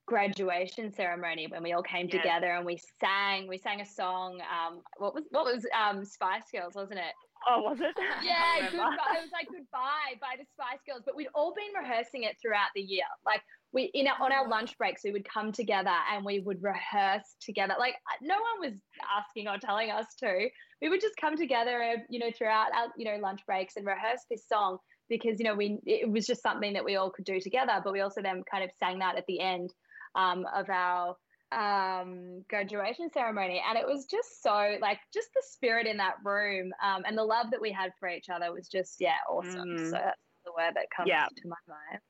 graduation 0.05 0.93
ceremony 0.93 1.47
when 1.47 1.63
we 1.63 1.73
all 1.73 1.83
came 1.83 2.07
together 2.07 2.51
and 2.51 2.65
we 2.65 2.79
sang. 2.99 3.47
We 3.47 3.57
sang 3.57 3.81
a 3.81 3.85
song. 3.85 4.39
Um, 4.41 4.81
what 4.97 5.13
was 5.13 5.23
what 5.31 5.45
was 5.45 5.65
um, 5.73 6.05
Spice 6.05 6.43
Girls, 6.53 6.75
wasn't 6.75 6.99
it? 6.99 7.13
Oh, 7.47 7.61
was 7.61 7.79
it? 7.79 7.95
Yeah, 8.23 8.69
goodbye. 8.71 8.95
It 9.17 9.21
was 9.21 9.31
like 9.31 9.47
goodbye 9.47 10.17
by 10.21 10.35
the 10.37 10.45
Spice 10.53 10.79
Girls. 10.87 11.03
But 11.05 11.15
we'd 11.15 11.27
all 11.35 11.53
been 11.53 11.79
rehearsing 11.79 12.23
it 12.23 12.37
throughout 12.41 12.69
the 12.75 12.81
year. 12.81 13.05
Like 13.25 13.41
we 13.71 13.91
in 13.93 14.07
our, 14.07 14.15
on 14.21 14.31
our 14.31 14.47
lunch 14.47 14.77
breaks, 14.77 15.03
we 15.03 15.11
would 15.11 15.27
come 15.27 15.51
together 15.51 15.95
and 16.13 16.23
we 16.23 16.39
would 16.39 16.61
rehearse 16.61 17.35
together. 17.41 17.75
Like 17.77 17.95
no 18.21 18.35
one 18.35 18.71
was 18.71 18.79
asking 19.17 19.47
or 19.47 19.57
telling 19.57 19.91
us 19.91 20.07
to. 20.19 20.49
We 20.81 20.89
would 20.89 21.01
just 21.01 21.15
come 21.19 21.37
together, 21.37 21.81
uh, 21.81 22.01
you 22.09 22.19
know, 22.19 22.31
throughout 22.37 22.67
our 22.75 22.87
you 22.97 23.05
know 23.05 23.17
lunch 23.21 23.41
breaks 23.45 23.75
and 23.75 23.85
rehearse 23.85 24.25
this 24.29 24.47
song 24.47 24.77
because 25.09 25.39
you 25.39 25.45
know 25.45 25.55
we 25.55 25.79
it 25.85 26.09
was 26.09 26.25
just 26.25 26.41
something 26.41 26.73
that 26.73 26.85
we 26.85 26.95
all 26.95 27.11
could 27.11 27.25
do 27.25 27.39
together. 27.39 27.81
But 27.83 27.93
we 27.93 28.01
also 28.01 28.21
then 28.21 28.43
kind 28.49 28.63
of 28.63 28.71
sang 28.79 28.99
that 28.99 29.17
at 29.17 29.25
the 29.27 29.39
end 29.39 29.71
um, 30.15 30.45
of 30.55 30.69
our 30.69 31.15
um 31.51 32.43
graduation 32.49 33.07
ceremony 33.13 33.61
and 33.69 33.77
it 33.77 33.85
was 33.85 34.05
just 34.05 34.41
so 34.41 34.75
like 34.81 34.97
just 35.13 35.29
the 35.35 35.43
spirit 35.45 35.85
in 35.85 35.95
that 35.97 36.15
room 36.23 36.71
um 36.83 37.03
and 37.05 37.15
the 37.15 37.23
love 37.23 37.51
that 37.51 37.61
we 37.61 37.71
had 37.71 37.91
for 37.99 38.09
each 38.09 38.29
other 38.33 38.51
was 38.51 38.67
just 38.67 38.99
yeah 38.99 39.21
awesome 39.29 39.69
Mm. 39.77 39.85
so 39.91 39.91
that's 39.91 40.19
the 40.43 40.51
word 40.57 40.73
that 40.73 40.87
comes 40.95 41.07
Yeah. 41.07 41.25
to 41.27 41.47
my 41.47 41.55
mind 41.67 42.01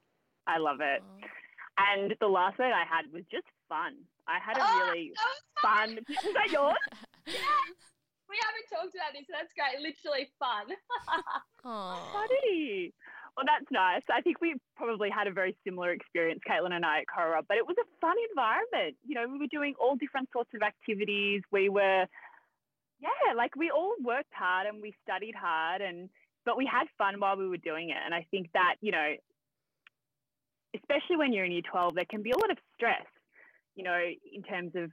I 0.48 0.58
love 0.60 0.78
it. 0.80 1.02
Oh. 1.04 1.28
And 1.80 2.16
the 2.22 2.28
last 2.28 2.58
word 2.60 2.72
I 2.72 2.86
had 2.86 3.06
was 3.12 3.24
just 3.32 3.48
fun. 3.68 3.96
I 4.28 4.38
had 4.40 4.58
a 4.58 4.62
Oh, 4.64 4.88
really 4.88 5.12
that 5.16 5.62
fun. 5.62 6.00
Was 6.08 6.34
that 6.36 6.52
yours? 6.52 6.76
yeah. 7.28 7.66
we 8.30 8.38
haven't 8.46 8.68
talked 8.72 8.96
about 8.96 9.12
this 9.14 9.26
so 9.28 9.34
that's 9.36 9.52
great 9.58 9.82
literally 9.84 10.30
fun 10.40 10.68
Aw. 11.66 12.14
Funny. 12.14 12.94
Well, 13.36 13.46
that's 13.46 13.70
nice. 13.70 14.02
I 14.10 14.22
think 14.22 14.40
we 14.40 14.56
probably 14.78 15.10
had 15.10 15.28
a 15.28 15.32
very 15.32 15.58
similar 15.66 15.92
experience, 15.92 16.40
Caitlin 16.50 16.72
and 16.72 16.86
I 16.86 17.00
at 17.00 17.06
Cora, 17.14 17.42
but 17.48 17.58
it 17.58 17.68
was 17.68 17.76
a 17.78 17.88
fun 18.00 18.16
environment. 18.32 18.96
You 19.06 19.16
know, 19.16 19.28
we 19.28 19.40
were 19.40 19.52
doing 19.52 19.74
all 19.80 19.98
different 19.98 20.30
sorts 20.32 20.52
of 20.56 20.62
activities. 20.62 21.42
We 21.52 21.68
were, 21.68 22.06
yeah, 23.02 23.34
like 23.36 23.56
we 23.58 23.72
all 23.72 23.94
worked 24.02 24.32
hard 24.34 24.68
and 24.68 24.82
we 24.82 24.94
studied 25.04 25.36
hard, 25.36 25.82
and 25.82 26.10
but 26.46 26.56
we 26.56 26.66
had 26.66 26.86
fun 26.98 27.20
while 27.20 27.36
we 27.36 27.50
were 27.50 27.58
doing 27.58 27.90
it. 27.90 27.98
And 28.06 28.16
I 28.16 28.26
think 28.32 28.48
that 28.54 28.76
you 28.80 28.94
know, 28.94 29.16
especially 30.74 31.18
when 31.18 31.34
you're 31.34 31.44
in 31.44 31.52
year 31.52 31.62
12, 31.70 31.94
there 31.94 32.06
can 32.10 32.24
be 32.24 32.32
a 32.32 32.38
lot 32.38 32.52
of 32.52 32.58
stress. 32.76 33.06
You 33.76 33.84
know, 33.84 34.00
in 34.34 34.44
terms 34.44 34.72
of 34.76 34.92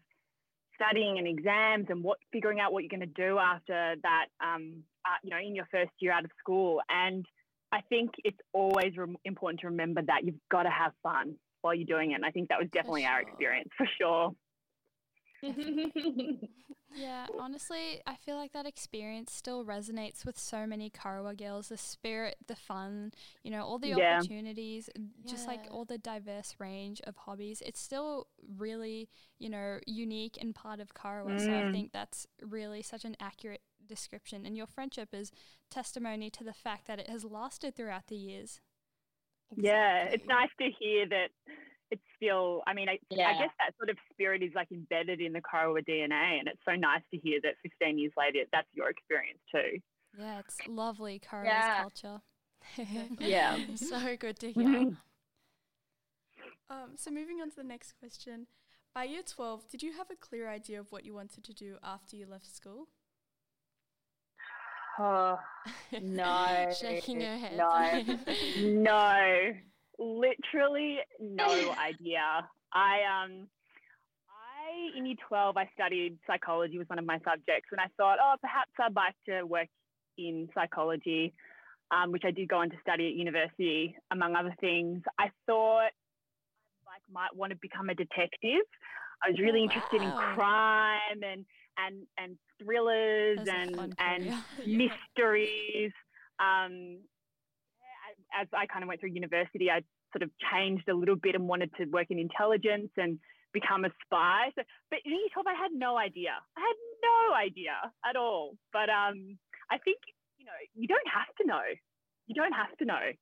studying 0.74 1.18
and 1.18 1.28
exams 1.28 1.86
and 1.90 2.02
what 2.02 2.18
figuring 2.32 2.58
out 2.58 2.72
what 2.72 2.82
you're 2.82 2.90
going 2.90 3.00
to 3.00 3.06
do 3.06 3.38
after 3.38 3.94
that. 4.02 4.26
Um, 4.42 4.82
uh, 5.04 5.18
you 5.22 5.30
know, 5.30 5.38
in 5.38 5.54
your 5.54 5.68
first 5.70 5.90
year 6.00 6.12
out 6.12 6.24
of 6.24 6.30
school, 6.40 6.80
and 6.88 7.24
I 7.72 7.80
think 7.88 8.10
it's 8.24 8.38
always 8.52 8.96
rem- 8.96 9.16
important 9.24 9.60
to 9.60 9.68
remember 9.68 10.02
that 10.02 10.24
you've 10.24 10.40
got 10.50 10.64
to 10.64 10.70
have 10.70 10.92
fun 11.02 11.36
while 11.62 11.74
you're 11.74 11.86
doing 11.86 12.12
it. 12.12 12.16
And 12.16 12.24
I 12.24 12.30
think 12.30 12.48
that 12.50 12.58
was 12.58 12.68
definitely 12.72 13.06
our 13.06 13.20
experience 13.22 13.70
for 13.76 13.86
sure. 13.98 14.34
Yeah, 16.94 17.26
honestly, 17.40 18.02
I 18.06 18.16
feel 18.16 18.36
like 18.36 18.52
that 18.52 18.66
experience 18.66 19.32
still 19.32 19.64
resonates 19.64 20.26
with 20.26 20.38
so 20.38 20.66
many 20.66 20.90
Korowa 20.90 21.36
girls. 21.36 21.68
The 21.68 21.78
spirit, 21.78 22.36
the 22.46 22.54
fun, 22.54 23.12
you 23.42 23.50
know, 23.50 23.64
all 23.64 23.78
the 23.78 23.94
Yeah. 23.94 24.18
opportunities, 24.18 24.90
just 25.24 25.48
like 25.48 25.66
all 25.70 25.86
the 25.86 25.96
diverse 25.96 26.54
range 26.58 27.00
of 27.04 27.16
hobbies. 27.16 27.62
It's 27.64 27.80
still 27.80 28.26
really, 28.58 29.08
you 29.38 29.48
know, 29.48 29.78
unique 29.86 30.36
and 30.38 30.54
part 30.54 30.80
of 30.80 30.92
Korowa. 30.92 31.40
So 31.40 31.54
I 31.54 31.62
Mm. 31.62 31.72
think 31.72 31.92
that's 31.92 32.26
really 32.42 32.82
such 32.82 33.06
an 33.06 33.16
accurate 33.20 33.62
description. 33.86 34.44
And 34.46 34.56
your 34.56 34.66
friendship 34.66 35.10
is 35.12 35.30
testimony 35.70 36.30
to 36.30 36.44
the 36.44 36.52
fact 36.52 36.86
that 36.86 36.98
it 36.98 37.08
has 37.08 37.24
lasted 37.24 37.76
throughout 37.76 38.06
the 38.08 38.16
years. 38.16 38.60
Yeah, 39.56 40.04
it's 40.04 40.26
nice 40.26 40.48
to 40.60 40.68
hear 40.80 41.06
that 41.08 41.28
it's 41.90 42.02
still, 42.16 42.62
I 42.66 42.72
mean, 42.72 42.88
I, 42.88 42.92
I 43.12 43.32
guess 43.38 43.50
that 43.58 43.74
sort 43.76 43.90
of 43.90 43.96
spirit 44.10 44.42
is 44.42 44.52
like 44.54 44.68
embedded 44.72 45.20
in 45.20 45.32
the 45.34 45.42
Korowa 45.42 45.84
DNA. 45.86 46.38
And 46.38 46.48
it's 46.48 46.60
so 46.66 46.74
nice 46.74 47.02
to 47.12 47.18
hear 47.18 47.38
that 47.42 47.54
15 47.62 47.98
years 47.98 48.12
later, 48.16 48.40
that's 48.50 48.68
your 48.72 48.88
experience 48.88 49.40
too. 49.54 49.78
Yeah, 50.18 50.38
it's 50.40 50.56
lovely 50.66 51.20
Korowa's 51.20 51.46
Yeah. 51.46 51.80
culture. 51.82 52.20
Yeah. 53.18 53.58
so 53.74 54.16
good 54.16 54.38
to 54.38 54.52
hear. 54.52 54.92
Um, 56.70 56.92
so 56.96 57.10
moving 57.10 57.40
on 57.42 57.50
to 57.50 57.56
the 57.56 57.64
next 57.64 57.92
question. 57.98 58.46
By 58.94 59.04
year 59.04 59.22
12, 59.22 59.68
did 59.68 59.82
you 59.82 59.92
have 59.94 60.10
a 60.10 60.16
clear 60.16 60.48
idea 60.48 60.80
of 60.80 60.92
what 60.92 61.04
you 61.04 61.12
wanted 61.14 61.44
to 61.44 61.52
do 61.52 61.76
after 61.82 62.16
you 62.16 62.26
left 62.26 62.46
school? 62.54 62.88
Oh 64.98 65.38
no 66.02 66.72
Shaking 66.78 67.20
her 67.20 67.36
head. 67.36 67.56
no 67.56 68.02
no, 68.60 69.52
literally 69.98 70.98
no 71.20 71.74
idea. 71.78 72.48
I 72.72 73.00
um, 73.24 73.48
I 74.28 74.98
in 74.98 75.06
year 75.06 75.16
twelve 75.28 75.56
I 75.56 75.68
studied 75.74 76.18
psychology 76.26 76.78
was 76.78 76.88
one 76.88 76.98
of 76.98 77.04
my 77.04 77.18
subjects, 77.18 77.68
and 77.70 77.80
I 77.80 77.86
thought, 77.96 78.18
oh, 78.22 78.34
perhaps 78.40 78.70
I'd 78.80 78.94
like 78.94 79.14
to 79.28 79.44
work 79.44 79.68
in 80.18 80.48
psychology, 80.54 81.32
um, 81.90 82.12
which 82.12 82.24
I 82.26 82.30
did 82.30 82.48
go 82.48 82.58
on 82.58 82.70
to 82.70 82.76
study 82.80 83.08
at 83.08 83.14
university, 83.14 83.96
among 84.10 84.34
other 84.34 84.54
things. 84.60 85.02
I 85.18 85.30
thought 85.46 85.90
I 86.86 86.92
like 86.92 87.02
might 87.12 87.36
want 87.36 87.50
to 87.50 87.58
become 87.60 87.88
a 87.88 87.94
detective. 87.94 88.66
I 89.24 89.30
was 89.30 89.38
really 89.38 89.60
Oh, 89.60 89.64
interested 89.64 90.02
in 90.02 90.10
crime 90.10 91.22
and 91.24 91.44
and 91.78 92.06
and 92.18 92.36
thrillers 92.62 93.38
and 93.48 93.94
and 93.98 94.24
career. 94.24 94.44
mysteries. 94.66 95.92
Um, 96.40 96.98
as 98.38 98.48
I 98.52 98.66
kind 98.66 98.82
of 98.82 98.88
went 98.88 99.00
through 99.00 99.10
university, 99.10 99.70
I 99.70 99.82
sort 100.12 100.22
of 100.22 100.30
changed 100.52 100.88
a 100.88 100.94
little 100.94 101.16
bit 101.16 101.34
and 101.34 101.46
wanted 101.48 101.70
to 101.76 101.84
work 101.86 102.06
in 102.10 102.18
intelligence 102.18 102.90
and 102.96 103.18
become 103.52 103.84
a 103.84 103.90
spy. 104.04 104.50
So, 104.54 104.62
but 104.90 105.00
in 105.04 105.12
12, 105.32 105.46
I 105.46 105.54
had 105.54 105.72
no 105.72 105.96
idea. 105.98 106.30
I 106.56 106.60
had 106.60 106.76
no 107.02 107.34
idea 107.36 107.72
at 108.04 108.16
all. 108.16 108.56
But 108.72 108.88
um, 108.88 109.38
I 109.70 109.78
think, 109.78 109.98
you 110.38 110.46
know, 110.46 110.52
you 110.74 110.88
don't 110.88 111.06
have 111.12 111.28
to 111.40 111.46
know. 111.46 111.62
You 112.26 112.34
don't 112.34 112.52
have 112.52 112.76
to 112.78 112.84
know. 112.84 113.12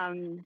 Um, 0.00 0.44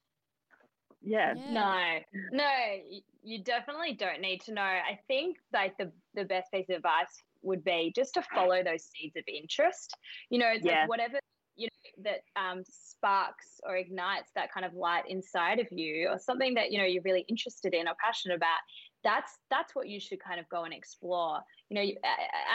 yeah. 1.03 1.35
No, 1.35 1.99
no, 2.31 2.79
you 3.23 3.43
definitely 3.43 3.95
don't 3.95 4.21
need 4.21 4.41
to 4.43 4.53
know. 4.53 4.63
I 4.63 4.99
think 5.09 5.39
like 5.53 5.77
the 5.79 5.93
the 6.15 6.25
best 6.25 6.51
piece 6.53 6.69
of 6.69 6.77
advice 6.77 7.23
would 7.43 7.65
be 7.65 7.93
just 7.95 8.15
to 8.15 8.23
follow 8.35 8.63
those 8.63 8.85
seeds 8.85 9.17
of 9.17 9.25
interest. 9.27 9.97
You 10.31 10.39
know, 10.39 10.49
it's 10.49 10.65
Yeah. 10.65 10.83
like 10.83 10.89
whatever 10.89 11.19
you 11.57 11.69
know 11.69 12.05
that 12.05 12.21
um, 12.41 12.63
sparks 12.69 13.61
or 13.65 13.77
ignites 13.77 14.31
that 14.35 14.53
kind 14.53 14.65
of 14.67 14.75
light 14.75 15.05
inside 15.09 15.59
of 15.59 15.69
you, 15.71 16.09
or 16.09 16.19
something 16.19 16.55
that 16.55 16.71
you 16.71 16.79
know 16.79 16.85
you're 16.85 17.03
really 17.03 17.25
interested 17.29 17.75
in 17.75 17.89
or 17.89 17.95
passionate 18.03 18.37
about. 18.37 18.59
That's 19.05 19.39
that's 19.51 19.75
what 19.75 19.89
you 19.89 19.99
should 19.99 20.21
kind 20.21 20.39
of 20.39 20.49
go 20.49 20.65
and 20.65 20.73
explore. 20.73 21.41
You 21.69 21.75
know, 21.75 21.83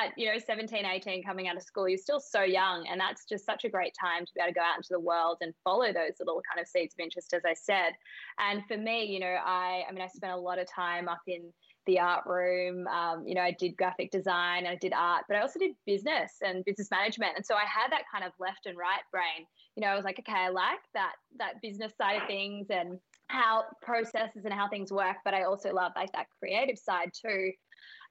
at, 0.03 0.13
you 0.17 0.31
know 0.31 0.37
17, 0.39 0.85
18, 0.85 1.23
coming 1.23 1.47
out 1.47 1.57
of 1.57 1.63
school, 1.63 1.89
you're 1.89 1.97
still 1.97 2.19
so 2.19 2.41
young, 2.41 2.87
and 2.87 2.99
that's 2.99 3.25
just 3.25 3.45
such 3.45 3.65
a 3.65 3.69
great 3.69 3.93
time 3.99 4.25
to 4.25 4.31
be 4.33 4.41
able 4.41 4.53
to 4.53 4.53
go 4.53 4.61
out 4.61 4.77
into 4.77 4.89
the 4.91 4.99
world 4.99 5.37
and 5.41 5.53
follow 5.63 5.91
those 5.91 6.13
little 6.19 6.41
kind 6.49 6.61
of 6.61 6.67
seeds 6.67 6.95
of 6.97 7.03
interest, 7.03 7.33
as 7.33 7.43
I 7.45 7.53
said. 7.53 7.93
And 8.39 8.63
for 8.67 8.77
me, 8.77 9.05
you 9.05 9.19
know, 9.19 9.35
I 9.45 9.83
I 9.87 9.91
mean, 9.91 10.01
I 10.01 10.07
spent 10.07 10.33
a 10.33 10.37
lot 10.37 10.59
of 10.59 10.67
time 10.71 11.07
up 11.07 11.21
in 11.27 11.51
the 11.87 11.99
art 11.99 12.25
room. 12.27 12.85
Um, 12.87 13.25
you 13.25 13.33
know, 13.33 13.41
I 13.41 13.51
did 13.51 13.75
graphic 13.75 14.11
design 14.11 14.65
and 14.65 14.67
I 14.67 14.75
did 14.75 14.93
art, 14.93 15.23
but 15.27 15.37
I 15.37 15.41
also 15.41 15.57
did 15.57 15.71
business 15.85 16.33
and 16.45 16.63
business 16.65 16.91
management. 16.91 17.33
And 17.35 17.45
so 17.45 17.55
I 17.55 17.63
had 17.65 17.91
that 17.91 18.03
kind 18.11 18.23
of 18.23 18.33
left 18.39 18.67
and 18.67 18.77
right 18.77 19.01
brain. 19.11 19.47
You 19.75 19.81
know, 19.81 19.87
I 19.87 19.95
was 19.95 20.03
like, 20.03 20.19
okay, 20.19 20.37
I 20.37 20.49
like 20.49 20.81
that 20.93 21.13
that 21.39 21.61
business 21.61 21.93
side 21.97 22.21
of 22.21 22.27
things 22.27 22.67
and 22.69 22.99
how 23.27 23.63
processes 23.81 24.45
and 24.45 24.53
how 24.53 24.67
things 24.69 24.91
work, 24.91 25.17
but 25.25 25.33
I 25.33 25.43
also 25.43 25.73
love 25.73 25.91
like 25.95 26.11
that 26.13 26.27
creative 26.39 26.77
side 26.77 27.11
too. 27.13 27.51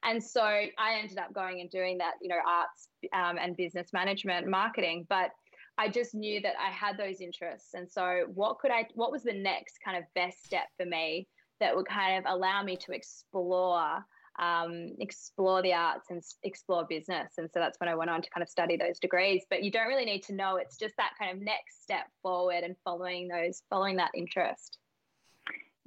And 0.03 0.23
so 0.23 0.43
I 0.43 0.99
ended 0.99 1.17
up 1.17 1.33
going 1.33 1.59
and 1.61 1.69
doing 1.69 1.97
that, 1.97 2.13
you 2.21 2.29
know, 2.29 2.37
arts 2.47 2.89
um, 3.13 3.37
and 3.41 3.57
business 3.57 3.91
management, 3.93 4.47
marketing. 4.47 5.07
But 5.09 5.31
I 5.79 5.89
just 5.89 6.13
knew 6.13 6.41
that 6.41 6.53
I 6.59 6.71
had 6.71 6.97
those 6.97 7.21
interests. 7.21 7.73
And 7.73 7.89
so 7.89 8.25
what 8.33 8.59
could 8.59 8.71
I, 8.71 8.87
what 8.93 9.11
was 9.11 9.23
the 9.23 9.33
next 9.33 9.77
kind 9.83 9.97
of 9.97 10.03
best 10.15 10.43
step 10.45 10.67
for 10.77 10.85
me 10.85 11.27
that 11.59 11.75
would 11.75 11.87
kind 11.87 12.17
of 12.17 12.31
allow 12.31 12.63
me 12.63 12.77
to 12.77 12.91
explore, 12.91 14.03
um, 14.39 14.93
explore 14.99 15.63
the 15.63 15.73
arts 15.73 16.11
and 16.11 16.21
explore 16.43 16.85
business? 16.87 17.33
And 17.39 17.49
so 17.51 17.59
that's 17.59 17.79
when 17.79 17.89
I 17.89 17.95
went 17.95 18.11
on 18.11 18.21
to 18.21 18.29
kind 18.29 18.43
of 18.43 18.49
study 18.49 18.77
those 18.77 18.99
degrees. 18.99 19.43
But 19.49 19.63
you 19.63 19.71
don't 19.71 19.87
really 19.87 20.05
need 20.05 20.23
to 20.25 20.35
know. 20.35 20.57
It's 20.57 20.77
just 20.77 20.95
that 20.97 21.13
kind 21.19 21.35
of 21.35 21.43
next 21.43 21.81
step 21.83 22.05
forward 22.21 22.63
and 22.63 22.75
following 22.83 23.27
those, 23.27 23.63
following 23.69 23.97
that 23.97 24.11
interest. 24.15 24.77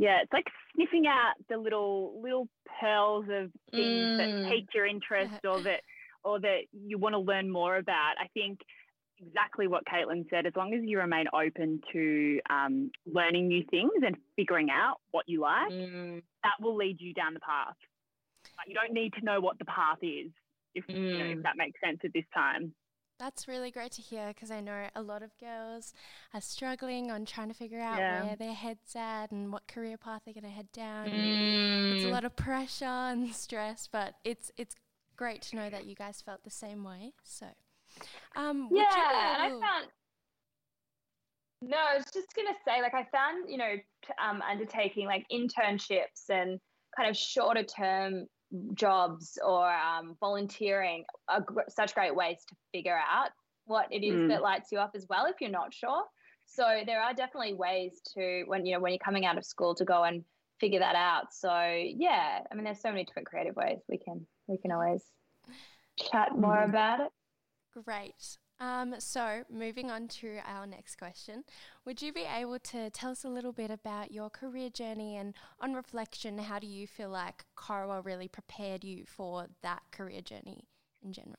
Yeah, 0.00 0.22
it's 0.22 0.32
like 0.32 0.46
sniffing 0.74 1.06
out 1.06 1.34
the 1.50 1.58
little 1.58 2.20
little 2.22 2.48
pearls 2.80 3.26
of 3.30 3.52
things 3.70 4.16
that 4.16 4.30
Mm. 4.30 4.48
pique 4.48 4.72
your 4.74 4.86
interest 4.86 5.44
or 5.44 5.60
that 5.62 5.82
or 6.24 6.40
that 6.40 6.60
you 6.72 6.96
want 6.96 7.12
to 7.12 7.18
learn 7.18 7.50
more 7.50 7.76
about. 7.76 8.14
I 8.18 8.26
think 8.32 8.60
exactly 9.18 9.66
what 9.66 9.84
Caitlin 9.84 10.24
said. 10.30 10.46
As 10.46 10.56
long 10.56 10.72
as 10.72 10.80
you 10.84 10.98
remain 10.98 11.26
open 11.34 11.82
to 11.92 12.40
um, 12.48 12.90
learning 13.04 13.48
new 13.48 13.62
things 13.70 13.92
and 14.02 14.16
figuring 14.36 14.70
out 14.70 14.96
what 15.10 15.28
you 15.28 15.40
like, 15.42 15.70
Mm. 15.70 16.22
that 16.44 16.54
will 16.60 16.76
lead 16.76 16.98
you 16.98 17.12
down 17.12 17.34
the 17.34 17.40
path. 17.40 17.76
You 18.66 18.74
don't 18.74 18.92
need 18.94 19.12
to 19.14 19.24
know 19.24 19.38
what 19.40 19.58
the 19.58 19.66
path 19.66 19.98
is, 20.02 20.30
if 20.74 20.84
you 20.88 21.18
know, 21.18 21.24
if 21.26 21.38
Mm. 21.38 21.42
that 21.42 21.56
makes 21.58 21.78
sense 21.80 22.00
at 22.04 22.12
this 22.14 22.26
time. 22.32 22.74
That's 23.20 23.46
really 23.46 23.70
great 23.70 23.92
to 23.92 24.02
hear 24.02 24.28
because 24.28 24.50
I 24.50 24.62
know 24.62 24.86
a 24.96 25.02
lot 25.02 25.22
of 25.22 25.36
girls 25.38 25.92
are 26.32 26.40
struggling 26.40 27.10
on 27.10 27.26
trying 27.26 27.48
to 27.48 27.54
figure 27.54 27.78
out 27.78 27.98
Yeah. 27.98 28.24
where 28.24 28.36
their 28.36 28.54
head's 28.54 28.96
at 28.96 29.30
and 29.30 29.52
what 29.52 29.68
career 29.68 29.98
path 29.98 30.22
they're 30.24 30.32
going 30.32 30.44
to 30.44 30.50
head 30.50 30.72
down. 30.72 31.08
Mm. 31.10 31.96
It's 31.96 32.06
a 32.06 32.08
lot 32.08 32.24
of 32.24 32.34
pressure 32.34 32.84
and 32.86 33.32
stress, 33.34 33.88
but 33.92 34.14
it's 34.24 34.50
it's 34.56 34.74
great 35.16 35.42
to 35.42 35.56
know 35.56 35.68
that 35.68 35.84
you 35.84 35.94
guys 35.94 36.22
felt 36.22 36.42
the 36.44 36.50
same 36.50 36.82
way. 36.82 37.12
So, 37.22 37.46
um, 38.36 38.70
would 38.70 38.78
you 38.78 38.84
be 38.84 38.90
yeah, 38.90 39.44
and 39.44 39.54
I 39.54 39.66
found. 39.66 39.86
No, 41.62 41.76
I 41.76 41.96
was 41.96 42.06
just 42.14 42.34
gonna 42.34 42.56
say, 42.66 42.80
like, 42.80 42.94
I 42.94 43.04
found 43.12 43.50
you 43.50 43.58
know, 43.58 43.74
um, 44.18 44.40
undertaking 44.50 45.04
like 45.06 45.26
internships 45.30 46.30
and 46.30 46.58
kind 46.96 47.10
of 47.10 47.14
shorter 47.16 47.64
term 47.64 48.26
jobs 48.74 49.38
or 49.44 49.70
um, 49.72 50.16
volunteering 50.20 51.04
are 51.28 51.40
gr- 51.40 51.60
such 51.68 51.94
great 51.94 52.14
ways 52.14 52.38
to 52.48 52.56
figure 52.72 52.98
out 52.98 53.30
what 53.66 53.86
it 53.92 54.04
is 54.04 54.14
Mm. 54.14 54.28
that 54.28 54.42
lights 54.42 54.72
you 54.72 54.78
up 54.78 54.90
as 54.94 55.06
well 55.08 55.26
if 55.26 55.36
you're 55.40 55.50
not 55.50 55.72
sure. 55.72 56.02
So 56.46 56.80
there 56.84 57.00
are 57.00 57.14
definitely 57.14 57.54
ways 57.54 58.00
to 58.14 58.42
when 58.46 58.66
you 58.66 58.74
know 58.74 58.80
when 58.80 58.92
you're 58.92 58.98
coming 58.98 59.24
out 59.24 59.38
of 59.38 59.44
school 59.44 59.74
to 59.76 59.84
go 59.84 60.02
and 60.02 60.24
figure 60.58 60.80
that 60.80 60.96
out. 60.96 61.32
So 61.32 61.52
yeah, 61.52 62.40
I 62.50 62.54
mean, 62.54 62.64
there's 62.64 62.80
so 62.80 62.90
many 62.90 63.04
different 63.04 63.28
creative 63.28 63.54
ways 63.54 63.78
we 63.88 63.98
can 63.98 64.26
we 64.48 64.58
can 64.58 64.72
always 64.72 65.04
chat 66.10 66.36
more 66.36 66.56
Mhm. 66.56 66.68
about 66.68 67.00
it. 67.00 67.12
Great. 67.84 68.38
Um, 68.60 68.94
so, 68.98 69.44
moving 69.50 69.90
on 69.90 70.06
to 70.08 70.38
our 70.46 70.66
next 70.66 70.96
question, 70.96 71.44
would 71.86 72.02
you 72.02 72.12
be 72.12 72.26
able 72.30 72.58
to 72.58 72.90
tell 72.90 73.10
us 73.10 73.24
a 73.24 73.28
little 73.28 73.52
bit 73.52 73.70
about 73.70 74.12
your 74.12 74.28
career 74.28 74.68
journey 74.68 75.16
and, 75.16 75.32
on 75.60 75.72
reflection, 75.72 76.36
how 76.36 76.58
do 76.58 76.66
you 76.66 76.86
feel 76.86 77.08
like 77.08 77.46
Korowa 77.56 78.04
really 78.04 78.28
prepared 78.28 78.84
you 78.84 79.04
for 79.06 79.46
that 79.62 79.80
career 79.92 80.20
journey 80.20 80.68
in 81.02 81.14
general? 81.14 81.38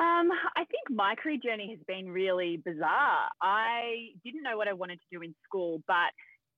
Um, 0.00 0.30
I 0.56 0.64
think 0.64 0.90
my 0.90 1.14
career 1.14 1.38
journey 1.44 1.68
has 1.70 1.78
been 1.86 2.10
really 2.10 2.60
bizarre. 2.64 3.28
I 3.40 4.08
didn't 4.24 4.42
know 4.42 4.56
what 4.56 4.66
I 4.66 4.72
wanted 4.72 4.98
to 4.98 5.16
do 5.18 5.22
in 5.22 5.34
school, 5.44 5.82
but 5.86 6.10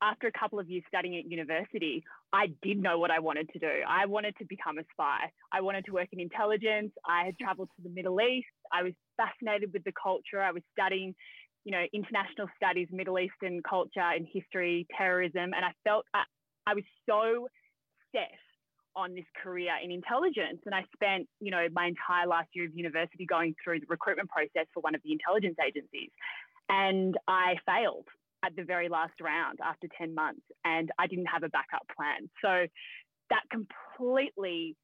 after 0.03 0.27
a 0.27 0.33
couple 0.33 0.59
of 0.59 0.69
years 0.69 0.83
studying 0.89 1.17
at 1.17 1.31
university, 1.31 2.03
I 2.33 2.49
did 2.63 2.83
know 2.83 2.99
what 2.99 3.11
I 3.11 3.21
wanted 3.21 3.49
to 3.51 3.59
do. 3.59 3.71
I 3.89 4.07
wanted 4.07 4.35
to 4.39 4.45
become 4.45 4.79
a 4.79 4.83
spy. 4.93 5.31
I 5.53 5.61
wanted 5.61 5.85
to 5.87 5.93
work 5.93 6.09
in 6.13 6.19
intelligence. 6.19 6.93
I 7.09 7.25
had 7.25 7.39
traveled 7.39 7.69
to 7.77 7.83
the 7.83 7.95
Middle 7.95 8.21
East. 8.21 8.49
I 8.73 8.83
was 8.83 8.93
fascinated 9.17 9.73
with 9.73 9.85
the 9.85 9.93
culture. 9.93 10.43
I 10.43 10.51
was 10.51 10.63
studying, 10.73 11.15
you 11.65 11.71
know, 11.71 11.85
international 11.95 12.49
studies, 12.57 12.89
Middle 12.91 13.19
Eastern 13.19 13.63
culture 13.63 14.01
and 14.01 14.27
history, 14.31 14.87
terrorism, 14.97 15.55
and 15.55 15.65
I 15.65 15.73
felt 15.85 16.05
I, 16.13 16.25
I 16.67 16.75
was 16.75 16.85
so 17.09 17.47
set 18.11 18.39
on 18.95 19.15
this 19.15 19.25
career 19.43 19.73
in 19.83 19.91
intelligence. 19.91 20.61
And 20.67 20.75
I 20.75 20.85
spent, 20.95 21.29
you 21.41 21.51
know, 21.51 21.67
my 21.73 21.87
entire 21.87 22.27
last 22.27 22.49
year 22.55 22.67
of 22.67 22.75
university 22.75 23.25
going 23.25 23.55
through 23.63 23.81
the 23.81 23.87
recruitment 23.89 24.29
process 24.29 24.67
for 24.75 24.81
one 24.81 24.95
of 24.95 25.01
the 25.05 25.13
intelligence 25.13 25.57
agencies. 25.65 26.11
And 26.69 27.17
I 27.29 27.55
failed 27.65 28.07
at 28.45 28.57
the 28.57 28.65
very 28.65 28.89
last 28.89 29.15
round 29.21 29.59
after 29.65 29.87
10 29.99 30.15
months 30.15 30.43
and 30.65 30.91
I 30.99 31.07
didn't 31.07 31.27
have 31.27 31.43
a 31.43 31.49
backup 31.49 31.87
plan. 31.97 32.29
So 32.45 32.67
that 33.31 33.43
completely 33.51 34.77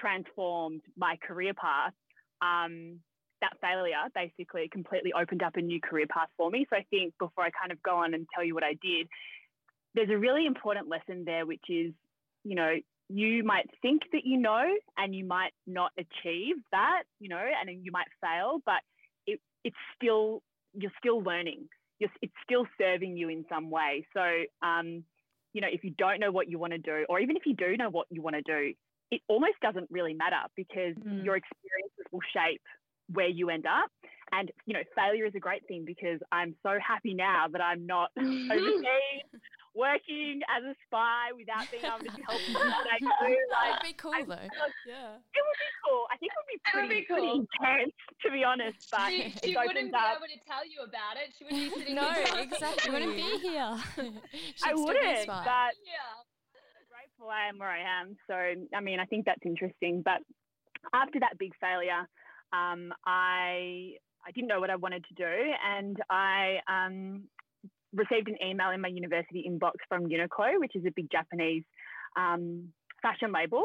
transformed 0.00 0.82
my 0.96 1.16
career 1.26 1.54
path. 1.54 1.94
Um, 2.40 3.00
that 3.40 3.52
failure 3.60 3.94
basically 4.14 4.68
completely 4.70 5.12
opened 5.12 5.42
up 5.42 5.56
a 5.56 5.60
new 5.60 5.80
career 5.80 6.06
path 6.08 6.28
for 6.36 6.50
me. 6.50 6.66
So 6.70 6.76
I 6.76 6.84
think 6.90 7.14
before 7.18 7.44
I 7.44 7.50
kind 7.50 7.72
of 7.72 7.82
go 7.82 7.96
on 7.96 8.14
and 8.14 8.26
tell 8.34 8.44
you 8.44 8.54
what 8.54 8.64
I 8.64 8.74
did, 8.82 9.08
there's 9.94 10.10
a 10.10 10.18
really 10.18 10.46
important 10.46 10.88
lesson 10.88 11.24
there, 11.24 11.46
which 11.46 11.64
is, 11.68 11.92
you 12.44 12.54
know, 12.54 12.74
you 13.08 13.42
might 13.42 13.66
think 13.80 14.02
that 14.12 14.24
you 14.24 14.38
know 14.38 14.64
and 14.96 15.14
you 15.14 15.24
might 15.24 15.52
not 15.66 15.92
achieve 15.96 16.56
that, 16.72 17.04
you 17.20 17.28
know, 17.28 17.42
and 17.60 17.84
you 17.84 17.90
might 17.90 18.06
fail, 18.20 18.58
but 18.66 18.80
it, 19.26 19.40
it's 19.64 19.76
still, 19.96 20.42
you're 20.74 20.92
still 20.98 21.22
learning. 21.22 21.68
It's 22.00 22.32
still 22.44 22.66
serving 22.78 23.16
you 23.16 23.28
in 23.28 23.44
some 23.48 23.70
way. 23.70 24.06
So, 24.14 24.22
um, 24.66 25.04
you 25.52 25.60
know, 25.60 25.68
if 25.70 25.84
you 25.84 25.90
don't 25.96 26.20
know 26.20 26.30
what 26.30 26.48
you 26.48 26.58
want 26.58 26.72
to 26.72 26.78
do, 26.78 27.06
or 27.08 27.20
even 27.20 27.36
if 27.36 27.42
you 27.46 27.54
do 27.54 27.76
know 27.76 27.90
what 27.90 28.06
you 28.10 28.22
want 28.22 28.36
to 28.36 28.42
do, 28.42 28.74
it 29.10 29.22
almost 29.28 29.54
doesn't 29.62 29.88
really 29.90 30.14
matter 30.14 30.42
because 30.54 30.94
Mm. 30.96 31.24
your 31.24 31.36
experiences 31.36 32.04
will 32.12 32.20
shape 32.32 32.62
where 33.08 33.28
you 33.28 33.48
end 33.50 33.66
up. 33.66 33.90
And, 34.32 34.52
you 34.66 34.74
know, 34.74 34.82
failure 34.94 35.24
is 35.24 35.34
a 35.34 35.40
great 35.40 35.66
thing 35.66 35.84
because 35.86 36.20
I'm 36.30 36.54
so 36.62 36.78
happy 36.86 37.14
now 37.14 37.46
that 37.48 37.60
I'm 37.62 37.86
not 37.86 38.10
overseas 38.16 39.40
working 39.74 40.40
as 40.48 40.64
a 40.64 40.74
spy 40.86 41.32
without 41.36 41.64
being 41.70 41.84
able 41.84 41.98
to 42.00 42.10
tell 42.10 42.38
people 42.38 42.60
what 42.62 42.86
I 42.88 42.98
do. 43.00 43.06
Like, 43.08 43.72
That'd 43.78 43.88
be 43.88 43.92
cool 43.94 44.14
I- 44.14 44.22
though. 44.24 44.48
Yeah. 44.86 45.18
it 45.20 45.42
would 45.44 45.60
be 45.60 45.72
cool. 45.84 46.02
I 46.10 46.16
think 46.18 46.32
it 46.32 46.38
would 46.38 46.50
be 46.50 46.58
It 46.58 46.62
would 46.74 46.88
pretty, 46.88 47.00
be 47.00 47.06
pretty 47.06 47.28
cool. 47.28 47.46
intense, 47.46 47.94
to 48.22 48.28
be 48.30 48.42
honest. 48.44 48.80
But 48.90 49.08
she, 49.10 49.16
it 49.28 49.44
she 49.44 49.56
wouldn't 49.56 49.92
be 49.92 49.98
up. 49.98 50.16
able 50.18 50.26
to 50.28 50.40
tell 50.46 50.64
you 50.66 50.80
about 50.82 51.16
it. 51.20 51.32
She 51.36 51.44
wouldn't 51.44 51.62
be 51.62 51.70
sitting 51.80 51.94
No, 51.94 52.10
here. 52.12 52.42
exactly. 52.42 52.82
You 52.88 52.92
wouldn't 52.92 53.16
be 53.16 53.30
here. 53.44 53.76
She'd 54.56 54.64
I 54.64 54.72
be 54.74 54.80
wouldn't, 54.80 55.26
but 55.26 55.72
Yeah. 55.84 56.12
grateful 56.88 57.28
I 57.30 57.48
am 57.48 57.58
where 57.58 57.70
I 57.70 57.80
am. 58.00 58.16
So, 58.26 58.34
I 58.34 58.80
mean, 58.80 59.00
I 59.00 59.04
think 59.04 59.26
that's 59.26 59.44
interesting. 59.44 60.02
But 60.04 60.20
after 60.94 61.20
that 61.20 61.38
big 61.38 61.52
failure, 61.60 62.06
um, 62.52 62.92
I 63.04 63.94
I 64.26 64.30
didn't 64.34 64.48
know 64.48 64.60
what 64.60 64.70
I 64.70 64.76
wanted 64.76 65.04
to 65.08 65.14
do, 65.14 65.52
and 65.64 65.96
I 66.10 66.58
um, 66.68 67.24
received 67.92 68.28
an 68.28 68.36
email 68.44 68.70
in 68.70 68.80
my 68.80 68.88
university 68.88 69.48
inbox 69.48 69.72
from 69.88 70.08
Uniqlo, 70.08 70.58
which 70.58 70.76
is 70.76 70.84
a 70.86 70.90
big 70.94 71.10
Japanese 71.10 71.64
um, 72.16 72.68
fashion 73.02 73.32
label, 73.32 73.64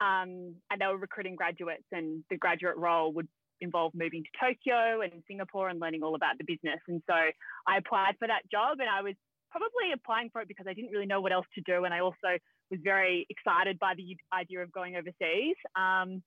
um, 0.00 0.54
and 0.70 0.80
they 0.80 0.86
were 0.86 0.98
recruiting 0.98 1.36
graduates, 1.36 1.84
and 1.92 2.24
the 2.30 2.36
graduate 2.36 2.76
role 2.76 3.12
would 3.12 3.28
involve 3.60 3.92
moving 3.94 4.24
to 4.24 4.30
Tokyo 4.40 5.02
and 5.02 5.22
Singapore 5.28 5.68
and 5.68 5.80
learning 5.80 6.02
all 6.02 6.16
about 6.16 6.36
the 6.38 6.44
business. 6.44 6.80
And 6.88 7.00
so 7.08 7.14
I 7.14 7.76
applied 7.78 8.14
for 8.18 8.26
that 8.26 8.42
job, 8.50 8.78
and 8.80 8.88
I 8.88 9.02
was 9.02 9.14
probably 9.50 9.92
applying 9.94 10.30
for 10.30 10.40
it 10.40 10.48
because 10.48 10.66
I 10.68 10.74
didn't 10.74 10.90
really 10.90 11.06
know 11.06 11.20
what 11.20 11.32
else 11.32 11.46
to 11.54 11.62
do, 11.62 11.84
and 11.84 11.94
I 11.94 12.00
also 12.00 12.38
was 12.70 12.80
very 12.82 13.26
excited 13.30 13.78
by 13.78 13.94
the 13.96 14.16
idea 14.32 14.62
of 14.62 14.72
going 14.72 14.96
overseas. 14.96 15.56
Um, 15.76 16.22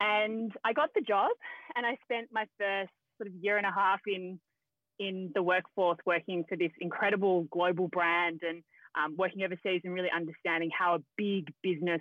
and 0.00 0.52
I 0.64 0.72
got 0.72 0.90
the 0.94 1.02
job, 1.02 1.30
and 1.74 1.84
I 1.84 1.98
spent 2.04 2.28
my 2.32 2.46
first 2.58 2.92
sort 3.18 3.28
of 3.28 3.34
year 3.34 3.58
and 3.58 3.66
a 3.66 3.72
half 3.72 4.00
in 4.06 4.40
in 4.98 5.30
the 5.34 5.42
workforce 5.42 5.98
working 6.06 6.44
for 6.48 6.56
this 6.56 6.72
incredible 6.80 7.44
global 7.50 7.88
brand 7.88 8.40
and 8.46 8.62
um, 8.94 9.16
working 9.16 9.42
overseas 9.42 9.82
and 9.84 9.94
really 9.94 10.10
understanding 10.14 10.70
how 10.76 10.94
a 10.96 10.98
big 11.16 11.52
business 11.62 12.00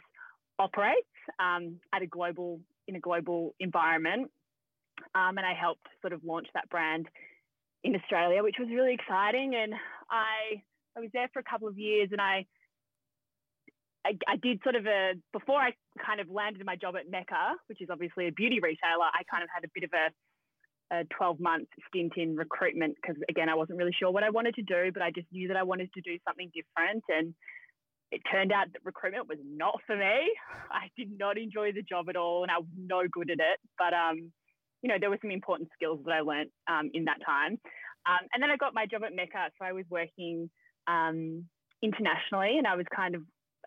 operates 0.60 1.08
um, 1.40 1.80
at 1.94 2.02
a 2.02 2.08
global 2.08 2.60
in 2.88 2.96
a 2.96 3.00
global 3.00 3.54
environment. 3.60 4.32
Um, 5.14 5.38
and 5.38 5.46
I 5.46 5.54
helped 5.54 5.86
sort 6.02 6.14
of 6.14 6.24
launch 6.24 6.48
that 6.54 6.70
brand 6.70 7.08
in 7.84 7.96
Australia, 7.96 8.42
which 8.42 8.56
was 8.60 8.70
really 8.70 8.94
exciting. 8.94 9.54
And 9.56 9.74
I 10.10 10.64
I 10.96 11.00
was 11.00 11.10
there 11.14 11.30
for 11.34 11.40
a 11.40 11.44
couple 11.44 11.68
of 11.68 11.78
years, 11.78 12.10
and 12.12 12.22
I 12.22 12.46
I, 14.06 14.18
I 14.28 14.36
did 14.38 14.62
sort 14.64 14.76
of 14.76 14.86
a 14.86 15.14
before 15.34 15.60
I 15.60 15.74
kind 16.04 16.20
of 16.20 16.30
landed 16.30 16.66
my 16.66 16.76
job 16.76 16.96
at 16.96 17.10
Mecca, 17.10 17.56
which 17.68 17.82
is 17.82 17.90
obviously 17.92 18.28
a 18.28 18.32
beauty 18.32 18.60
retailer. 18.60 19.06
I 19.14 19.24
kind 19.30 19.44
of 19.44 19.50
had 19.54 19.66
a 19.66 19.72
bit 19.74 19.84
of 19.84 19.92
a 19.94 20.10
a 20.92 21.04
12 21.18 21.40
month 21.40 21.68
stint 21.88 22.14
in 22.16 22.36
recruitment 22.36 22.96
because 23.02 23.22
again 23.30 23.50
I 23.50 23.56
wasn't 23.56 23.78
really 23.78 23.96
sure 23.98 24.12
what 24.12 24.24
I 24.24 24.30
wanted 24.30 24.56
to 24.56 24.62
do, 24.62 24.92
but 24.94 25.02
I 25.02 25.12
just 25.12 25.28
knew 25.32 25.48
that 25.50 25.58
I 25.58 25.64
wanted 25.64 25.92
to 25.94 26.02
do 26.02 26.18
something 26.28 26.52
different. 26.54 27.04
And 27.10 27.34
it 28.12 28.22
turned 28.32 28.52
out 28.54 28.68
that 28.72 28.86
recruitment 28.86 29.28
was 29.28 29.40
not 29.44 29.80
for 29.86 29.98
me. 29.98 30.32
I 30.72 30.90
did 30.98 31.10
not 31.18 31.38
enjoy 31.38 31.74
the 31.74 31.82
job 31.82 32.08
at 32.10 32.16
all, 32.16 32.44
and 32.44 32.52
I 32.52 32.60
was 32.60 32.68
no 32.78 33.02
good 33.12 33.30
at 33.30 33.40
it. 33.40 33.60
But 33.78 33.94
um, 33.94 34.32
you 34.82 34.90
know, 34.90 34.96
there 35.00 35.10
were 35.10 35.20
some 35.22 35.32
important 35.32 35.70
skills 35.74 36.00
that 36.06 36.14
I 36.14 36.22
learned 36.22 36.50
um, 36.70 36.90
in 36.94 37.06
that 37.06 37.18
time. 37.26 37.60
Um, 38.08 38.24
and 38.34 38.42
then 38.42 38.50
I 38.50 38.56
got 38.56 38.74
my 38.74 38.86
job 38.86 39.04
at 39.04 39.14
Mecca, 39.14 39.52
so 39.60 39.66
I 39.66 39.74
was 39.74 39.84
working 39.90 40.50
um, 40.88 41.44
internationally, 41.84 42.58
and 42.58 42.66
I 42.66 42.76
was 42.76 42.86
kind 42.96 43.16
of 43.16 43.24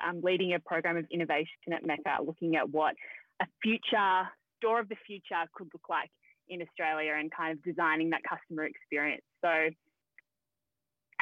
um, 0.06 0.22
leading 0.22 0.54
a 0.54 0.60
program 0.60 0.96
of 0.96 1.04
innovation 1.12 1.74
at 1.74 1.84
Mecca, 1.84 2.22
looking 2.24 2.56
at 2.56 2.70
what 2.70 2.94
a 3.42 3.46
future 3.62 4.28
store 4.56 4.80
of 4.80 4.88
the 4.88 4.96
future 5.06 5.44
could 5.54 5.68
look 5.72 5.88
like 5.90 6.10
in 6.50 6.60
Australia 6.62 7.14
and 7.18 7.30
kind 7.30 7.56
of 7.56 7.62
designing 7.62 8.10
that 8.10 8.20
customer 8.28 8.64
experience. 8.64 9.24
So, 9.42 9.48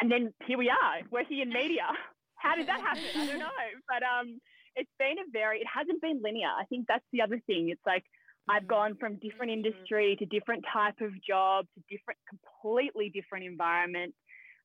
and 0.01 0.11
then 0.11 0.33
here 0.47 0.59
we 0.59 0.71
are 0.71 1.05
working 1.11 1.41
in 1.41 1.51
media. 1.51 1.87
How 2.37 2.55
did 2.57 2.69
that 2.69 2.81
happen? 2.81 3.03
I 3.17 3.27
don't 3.27 3.41
know, 3.41 3.67
but 3.89 4.03
um, 4.03 4.39
it's 4.77 4.91
been 4.99 5.19
a 5.19 5.31
very. 5.33 5.59
It 5.59 5.67
hasn't 5.73 6.01
been 6.01 6.21
linear. 6.23 6.49
I 6.49 6.65
think 6.67 6.87
that's 6.89 7.05
the 7.13 7.21
other 7.21 7.41
thing. 7.47 7.71
It's 7.71 7.83
like 7.85 8.05
I've 8.49 8.67
gone 8.67 8.97
from 8.99 9.17
different 9.17 9.53
industry 9.53 10.17
to 10.19 10.27
different 10.27 10.65
type 10.73 10.95
of 11.01 11.11
job 11.23 11.67
to 11.75 11.81
different, 11.91 12.19
completely 12.31 13.11
different 13.11 13.45
environment, 13.45 14.15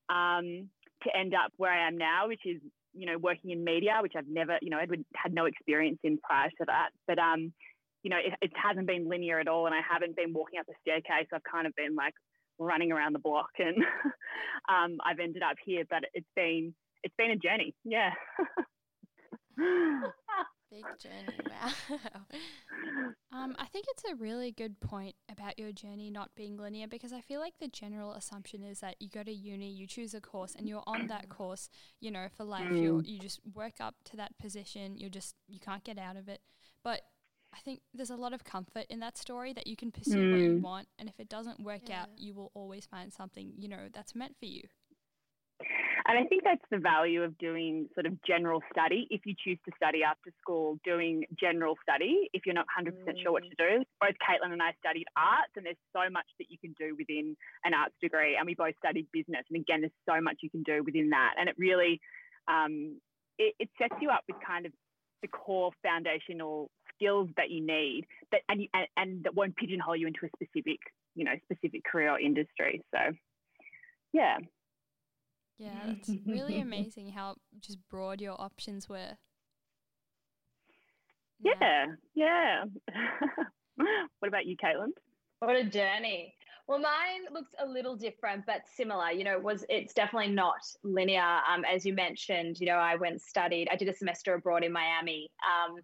um, 0.09 0.69
to 1.03 1.17
end 1.17 1.33
up 1.33 1.51
where 1.57 1.71
I 1.71 1.87
am 1.87 1.97
now, 1.97 2.27
which 2.27 2.45
is 2.45 2.61
you 2.93 3.07
know 3.07 3.17
working 3.17 3.49
in 3.49 3.63
media, 3.63 3.97
which 4.01 4.13
I've 4.15 4.27
never, 4.27 4.59
you 4.61 4.69
know, 4.69 4.77
I 4.77 4.85
had 5.15 5.33
no 5.33 5.45
experience 5.45 5.97
in 6.03 6.19
prior 6.19 6.49
to 6.49 6.65
that. 6.67 6.89
But 7.07 7.17
um, 7.17 7.53
you 8.03 8.09
know, 8.09 8.17
it, 8.17 8.33
it 8.41 8.51
hasn't 8.55 8.85
been 8.85 9.09
linear 9.09 9.39
at 9.39 9.47
all, 9.47 9.65
and 9.65 9.73
I 9.73 9.79
haven't 9.81 10.15
been 10.15 10.33
walking 10.33 10.59
up 10.59 10.67
the 10.67 10.73
staircase. 10.81 11.27
I've 11.33 11.43
kind 11.43 11.65
of 11.65 11.73
been 11.75 11.95
like 11.95 12.13
running 12.59 12.91
around 12.91 13.13
the 13.13 13.19
block, 13.19 13.49
and 13.57 13.77
um, 14.69 14.97
I've 15.05 15.19
ended 15.19 15.41
up 15.41 15.55
here. 15.65 15.83
But 15.89 16.03
it's 16.13 16.27
been 16.35 16.73
it's 17.01 17.15
been 17.17 17.31
a 17.31 17.37
journey, 17.37 17.73
yeah. 17.83 18.11
Big 20.71 20.83
journey. 20.99 21.39
Wow. 21.49 21.71
Um, 23.31 23.55
I 23.57 23.65
think 23.65 23.85
it's 23.89 24.03
a 24.11 24.15
really 24.15 24.51
good 24.51 24.79
point 24.79 25.15
about 25.31 25.57
your 25.57 25.71
journey 25.71 26.11
not 26.11 26.29
being 26.35 26.55
linear 26.55 26.87
because 26.87 27.11
I 27.11 27.21
feel 27.21 27.39
like 27.39 27.57
the 27.59 27.67
general 27.67 28.13
assumption 28.13 28.61
is 28.63 28.79
that 28.81 28.97
you 28.99 29.09
go 29.09 29.23
to 29.23 29.31
uni, 29.31 29.71
you 29.71 29.87
choose 29.87 30.13
a 30.13 30.21
course, 30.21 30.53
and 30.55 30.69
you're 30.69 30.83
on 30.85 31.07
that 31.07 31.29
course, 31.29 31.69
you 31.99 32.11
know, 32.11 32.27
for 32.37 32.43
life. 32.43 32.71
You 32.71 33.01
you 33.03 33.17
just 33.17 33.39
work 33.55 33.73
up 33.79 33.95
to 34.05 34.17
that 34.17 34.37
position. 34.37 34.97
You're 34.97 35.09
just 35.09 35.35
you 35.47 35.59
can't 35.59 35.83
get 35.83 35.97
out 35.97 36.15
of 36.15 36.27
it. 36.27 36.41
But 36.83 37.01
I 37.53 37.59
think 37.59 37.81
there's 37.93 38.09
a 38.09 38.15
lot 38.15 38.33
of 38.33 38.43
comfort 38.43 38.85
in 38.89 38.99
that 38.99 39.17
story 39.17 39.53
that 39.53 39.67
you 39.67 39.75
can 39.75 39.91
pursue 39.91 40.31
what 40.31 40.39
you 40.39 40.57
want, 40.57 40.87
and 40.97 41.07
if 41.07 41.19
it 41.19 41.29
doesn't 41.29 41.59
work 41.59 41.89
out, 41.91 42.09
you 42.17 42.33
will 42.33 42.51
always 42.53 42.85
find 42.85 43.13
something 43.13 43.53
you 43.57 43.67
know 43.67 43.89
that's 43.93 44.15
meant 44.15 44.35
for 44.39 44.45
you. 44.45 44.63
And 46.05 46.19
I 46.19 46.27
think 46.27 46.43
that's 46.43 46.63
the 46.69 46.79
value 46.79 47.23
of 47.23 47.37
doing 47.37 47.87
sort 47.93 48.05
of 48.05 48.21
general 48.27 48.61
study. 48.71 49.07
If 49.09 49.21
you 49.25 49.35
choose 49.39 49.57
to 49.63 49.71
study 49.77 50.03
after 50.03 50.31
school, 50.41 50.77
doing 50.83 51.23
general 51.39 51.75
study, 51.81 52.27
if 52.33 52.45
you're 52.45 52.55
not 52.55 52.65
100% 52.77 52.91
sure 53.23 53.31
what 53.31 53.43
to 53.43 53.55
do. 53.57 53.85
Both 54.01 54.19
Caitlin 54.19 54.51
and 54.51 54.61
I 54.61 54.73
studied 54.83 55.05
arts, 55.15 55.55
and 55.55 55.65
there's 55.65 55.79
so 55.95 56.11
much 56.11 56.27
that 56.39 56.51
you 56.51 56.57
can 56.59 56.75
do 56.77 56.95
within 56.97 57.37
an 57.63 57.73
arts 57.73 57.95
degree. 58.01 58.35
And 58.35 58.45
we 58.45 58.53
both 58.53 58.75
studied 58.83 59.07
business. 59.13 59.47
And 59.49 59.61
again, 59.61 59.79
there's 59.79 59.95
so 60.03 60.19
much 60.19 60.43
you 60.43 60.49
can 60.49 60.63
do 60.63 60.83
within 60.83 61.09
that. 61.11 61.35
And 61.39 61.47
it 61.47 61.55
really, 61.57 62.01
um, 62.51 62.99
it, 63.39 63.55
it 63.59 63.69
sets 63.79 63.95
you 64.01 64.09
up 64.09 64.23
with 64.27 64.37
kind 64.45 64.65
of 64.65 64.73
the 65.21 65.29
core 65.29 65.71
foundational 65.81 66.69
skills 67.03 67.29
that 67.37 67.49
you 67.49 67.65
need 67.65 68.05
that 68.31 68.41
and, 68.49 68.61
you, 68.61 68.67
and, 68.73 68.87
and 68.97 69.23
that 69.23 69.35
won't 69.35 69.55
pigeonhole 69.55 69.95
you 69.95 70.07
into 70.07 70.25
a 70.25 70.29
specific, 70.35 70.79
you 71.15 71.25
know, 71.25 71.33
specific 71.43 71.83
career 71.83 72.11
or 72.11 72.19
industry. 72.19 72.81
So, 72.91 72.99
yeah. 74.11 74.37
Yeah, 75.57 75.79
it's 75.85 76.09
really 76.25 76.59
amazing 76.61 77.11
how 77.11 77.35
just 77.59 77.77
broad 77.89 78.21
your 78.21 78.39
options 78.39 78.89
were. 78.89 79.17
Yeah, 81.39 81.85
yeah. 82.15 82.63
what 83.75 84.27
about 84.27 84.45
you, 84.45 84.55
Caitlin? 84.55 84.91
What 85.39 85.55
a 85.55 85.63
journey. 85.65 86.35
Well, 86.67 86.79
mine 86.79 87.25
looks 87.33 87.51
a 87.59 87.67
little 87.67 87.97
different, 87.97 88.45
but 88.45 88.61
similar. 88.73 89.11
You 89.11 89.25
know, 89.25 89.33
it 89.33 89.43
was 89.43 89.65
it's 89.67 89.93
definitely 89.93 90.33
not 90.33 90.61
linear. 90.83 91.21
Um, 91.21 91.65
as 91.65 91.85
you 91.85 91.93
mentioned, 91.93 92.59
you 92.61 92.67
know, 92.67 92.77
I 92.77 92.95
went 92.95 93.21
studied. 93.21 93.67
I 93.69 93.75
did 93.75 93.89
a 93.89 93.93
semester 93.93 94.33
abroad 94.33 94.63
in 94.63 94.71
Miami, 94.71 95.29
um, 95.43 95.81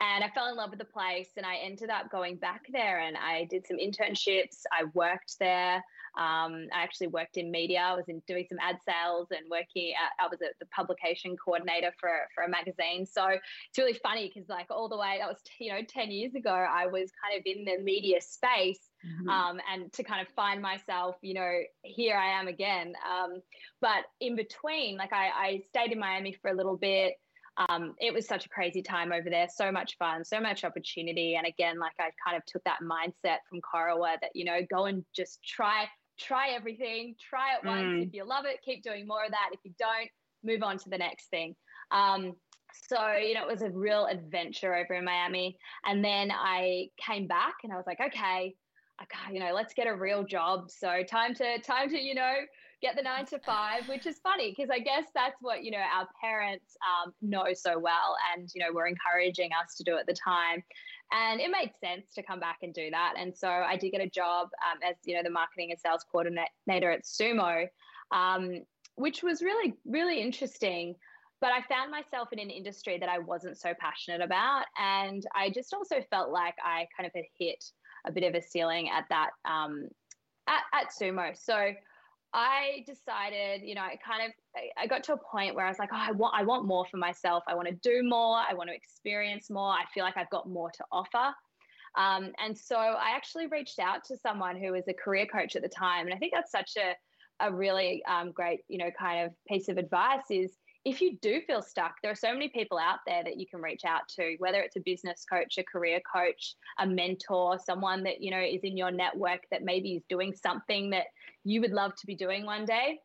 and 0.00 0.22
I 0.22 0.30
fell 0.30 0.48
in 0.48 0.56
love 0.56 0.70
with 0.70 0.78
the 0.78 0.84
place. 0.84 1.28
And 1.36 1.46
I 1.46 1.56
ended 1.56 1.90
up 1.90 2.10
going 2.10 2.36
back 2.36 2.62
there, 2.70 3.00
and 3.00 3.16
I 3.16 3.44
did 3.50 3.66
some 3.66 3.78
internships. 3.78 4.62
I 4.72 4.84
worked 4.94 5.38
there. 5.38 5.76
Um, 6.16 6.68
I 6.72 6.82
actually 6.82 7.08
worked 7.08 7.36
in 7.36 7.50
media. 7.50 7.80
I 7.80 7.94
was 7.94 8.08
in 8.08 8.22
doing 8.26 8.46
some 8.48 8.58
ad 8.62 8.78
sales 8.88 9.28
and 9.30 9.40
working. 9.50 9.92
At, 9.92 10.24
I 10.24 10.28
was 10.28 10.38
the 10.38 10.66
publication 10.74 11.36
coordinator 11.36 11.92
for 12.00 12.10
for 12.34 12.44
a 12.44 12.48
magazine. 12.48 13.06
So 13.06 13.26
it's 13.28 13.78
really 13.78 13.98
funny 14.02 14.32
because 14.32 14.48
like 14.48 14.66
all 14.70 14.88
the 14.88 14.98
way 14.98 15.16
that 15.20 15.28
was 15.28 15.38
you 15.60 15.72
know 15.72 15.80
ten 15.88 16.10
years 16.10 16.34
ago, 16.34 16.50
I 16.50 16.86
was 16.86 17.10
kind 17.22 17.38
of 17.38 17.42
in 17.44 17.64
the 17.64 17.82
media 17.82 18.20
space 18.20 18.80
um, 19.28 19.60
and 19.72 19.92
to 19.92 20.02
kind 20.02 20.20
of 20.20 20.32
find 20.34 20.60
myself, 20.60 21.16
you 21.22 21.34
know, 21.34 21.60
here 21.82 22.16
I 22.16 22.38
am 22.40 22.48
again. 22.48 22.94
Um, 23.08 23.40
but 23.80 24.04
in 24.20 24.36
between, 24.36 24.96
like 24.96 25.12
I, 25.12 25.28
I 25.34 25.62
stayed 25.68 25.92
in 25.92 25.98
Miami 25.98 26.36
for 26.40 26.50
a 26.50 26.54
little 26.54 26.76
bit. 26.76 27.14
Um, 27.56 27.94
it 28.00 28.12
was 28.12 28.26
such 28.26 28.46
a 28.46 28.48
crazy 28.48 28.82
time 28.82 29.12
over 29.12 29.30
there, 29.30 29.48
so 29.54 29.72
much 29.72 29.96
fun, 29.98 30.24
so 30.24 30.40
much 30.40 30.64
opportunity. 30.64 31.36
And 31.36 31.46
again, 31.46 31.78
like 31.78 31.94
I 31.98 32.10
kind 32.24 32.36
of 32.36 32.44
took 32.46 32.62
that 32.64 32.80
mindset 32.82 33.38
from 33.48 33.60
Korowa 33.60 34.16
that, 34.20 34.30
you 34.34 34.44
know, 34.44 34.58
go 34.70 34.84
and 34.86 35.04
just 35.14 35.42
try, 35.42 35.86
try 36.18 36.50
everything, 36.50 37.14
try 37.18 37.54
it 37.54 37.66
once. 37.66 37.86
Mm. 37.86 38.06
If 38.06 38.14
you 38.14 38.24
love 38.24 38.44
it, 38.44 38.60
keep 38.64 38.82
doing 38.82 39.06
more 39.06 39.24
of 39.24 39.30
that. 39.30 39.50
If 39.52 39.60
you 39.64 39.72
don't, 39.78 40.08
move 40.44 40.62
on 40.62 40.78
to 40.78 40.90
the 40.90 40.98
next 40.98 41.28
thing. 41.30 41.56
Um, 41.90 42.34
so, 42.88 43.12
you 43.12 43.34
know, 43.34 43.48
it 43.48 43.52
was 43.52 43.62
a 43.62 43.70
real 43.70 44.06
adventure 44.06 44.74
over 44.74 44.94
in 44.94 45.04
Miami. 45.04 45.56
And 45.84 46.04
then 46.04 46.30
I 46.30 46.88
came 47.00 47.26
back 47.26 47.54
and 47.64 47.72
I 47.72 47.76
was 47.76 47.86
like, 47.86 48.00
okay, 48.00 48.54
got, 49.04 49.32
you 49.32 49.40
know, 49.40 49.52
let's 49.54 49.74
get 49.74 49.86
a 49.86 49.94
real 49.94 50.24
job. 50.24 50.70
So 50.70 51.02
time 51.08 51.34
to 51.34 51.58
time 51.60 51.90
to, 51.90 51.98
you 51.98 52.14
know, 52.14 52.34
get 52.82 52.96
the 52.96 53.02
nine 53.02 53.24
to 53.26 53.38
five, 53.38 53.88
which 53.88 54.06
is 54.06 54.18
funny 54.18 54.54
because 54.54 54.70
I 54.70 54.78
guess 54.78 55.04
that's 55.14 55.36
what, 55.40 55.64
you 55.64 55.70
know, 55.70 55.78
our 55.78 56.06
parents 56.20 56.76
um, 56.84 57.12
know 57.22 57.46
so 57.54 57.78
well 57.78 58.16
and, 58.34 58.50
you 58.54 58.62
know, 58.62 58.72
were 58.72 58.86
encouraging 58.86 59.50
us 59.52 59.74
to 59.76 59.84
do 59.84 59.96
at 59.96 60.06
the 60.06 60.14
time. 60.14 60.62
And 61.12 61.40
it 61.40 61.50
made 61.50 61.70
sense 61.80 62.12
to 62.14 62.22
come 62.22 62.40
back 62.40 62.58
and 62.62 62.74
do 62.74 62.90
that. 62.90 63.14
And 63.18 63.34
so 63.34 63.48
I 63.48 63.76
did 63.76 63.92
get 63.92 64.00
a 64.00 64.10
job 64.10 64.48
um, 64.70 64.78
as, 64.88 64.96
you 65.04 65.14
know, 65.14 65.22
the 65.22 65.30
marketing 65.30 65.70
and 65.70 65.80
sales 65.80 66.04
coordinator 66.10 66.90
at 66.90 67.04
Sumo, 67.04 67.66
um, 68.10 68.62
which 68.96 69.22
was 69.22 69.40
really, 69.40 69.74
really 69.86 70.20
interesting. 70.20 70.94
But 71.40 71.52
I 71.52 71.62
found 71.62 71.90
myself 71.90 72.28
in 72.32 72.38
an 72.38 72.50
industry 72.50 72.98
that 72.98 73.08
I 73.08 73.18
wasn't 73.18 73.58
so 73.58 73.72
passionate 73.78 74.20
about. 74.20 74.64
And 74.78 75.24
I 75.34 75.50
just 75.50 75.72
also 75.72 75.96
felt 76.10 76.30
like 76.30 76.54
I 76.62 76.88
kind 76.96 77.06
of 77.06 77.12
had 77.14 77.24
hit 77.38 77.64
a 78.06 78.12
bit 78.12 78.24
of 78.24 78.34
a 78.34 78.42
ceiling 78.42 78.90
at 78.90 79.04
that 79.10 79.30
um, 79.44 79.88
at, 80.48 80.62
at 80.72 80.86
sumo. 80.90 81.36
So 81.36 81.72
I 82.36 82.84
decided, 82.86 83.66
you 83.66 83.74
know, 83.74 83.80
I 83.80 83.96
kind 83.96 84.26
of 84.26 84.32
I 84.78 84.86
got 84.86 85.02
to 85.04 85.14
a 85.14 85.16
point 85.16 85.54
where 85.54 85.64
I 85.64 85.70
was 85.70 85.78
like, 85.78 85.88
oh, 85.90 85.96
I 85.98 86.12
want 86.12 86.34
I 86.36 86.44
want 86.44 86.66
more 86.66 86.84
for 86.84 86.98
myself. 86.98 87.42
I 87.48 87.54
want 87.54 87.66
to 87.66 87.74
do 87.74 88.02
more. 88.06 88.36
I 88.36 88.52
want 88.52 88.68
to 88.68 88.76
experience 88.76 89.48
more. 89.48 89.70
I 89.70 89.84
feel 89.94 90.04
like 90.04 90.18
I've 90.18 90.28
got 90.28 90.46
more 90.46 90.70
to 90.70 90.84
offer. 90.92 91.34
Um, 91.96 92.32
and 92.38 92.56
so 92.56 92.76
I 92.76 93.16
actually 93.16 93.46
reached 93.46 93.78
out 93.78 94.04
to 94.04 94.18
someone 94.18 94.60
who 94.60 94.72
was 94.72 94.86
a 94.86 94.92
career 94.92 95.24
coach 95.24 95.56
at 95.56 95.62
the 95.62 95.68
time, 95.68 96.04
and 96.04 96.14
I 96.14 96.18
think 96.18 96.34
that's 96.34 96.52
such 96.52 96.72
a 96.76 96.94
a 97.40 97.52
really 97.52 98.02
um, 98.04 98.32
great, 98.32 98.60
you 98.68 98.78
know, 98.78 98.90
kind 98.98 99.26
of 99.26 99.32
piece 99.48 99.68
of 99.68 99.78
advice 99.78 100.30
is 100.30 100.52
if 100.86 101.00
you 101.00 101.18
do 101.20 101.40
feel 101.48 101.62
stuck, 101.62 101.96
there 102.00 102.12
are 102.12 102.16
so 102.16 102.32
many 102.32 102.48
people 102.48 102.78
out 102.78 103.00
there 103.08 103.24
that 103.24 103.38
you 103.38 103.46
can 103.46 103.60
reach 103.60 103.84
out 103.84 104.08
to, 104.08 104.36
whether 104.38 104.60
it's 104.60 104.76
a 104.76 104.80
business 104.80 105.26
coach, 105.28 105.58
a 105.58 105.64
career 105.64 106.00
coach, 106.10 106.54
a 106.78 106.86
mentor, 106.86 107.58
someone 107.58 108.04
that, 108.04 108.22
you 108.22 108.30
know, 108.30 108.38
is 108.38 108.60
in 108.62 108.76
your 108.76 108.92
network 108.92 109.40
that 109.50 109.64
maybe 109.64 109.94
is 109.94 110.04
doing 110.08 110.32
something 110.32 110.90
that 110.90 111.06
you 111.42 111.60
would 111.60 111.72
love 111.72 111.96
to 111.96 112.06
be 112.06 112.14
doing 112.14 112.46
one 112.46 112.64
day. 112.64 113.00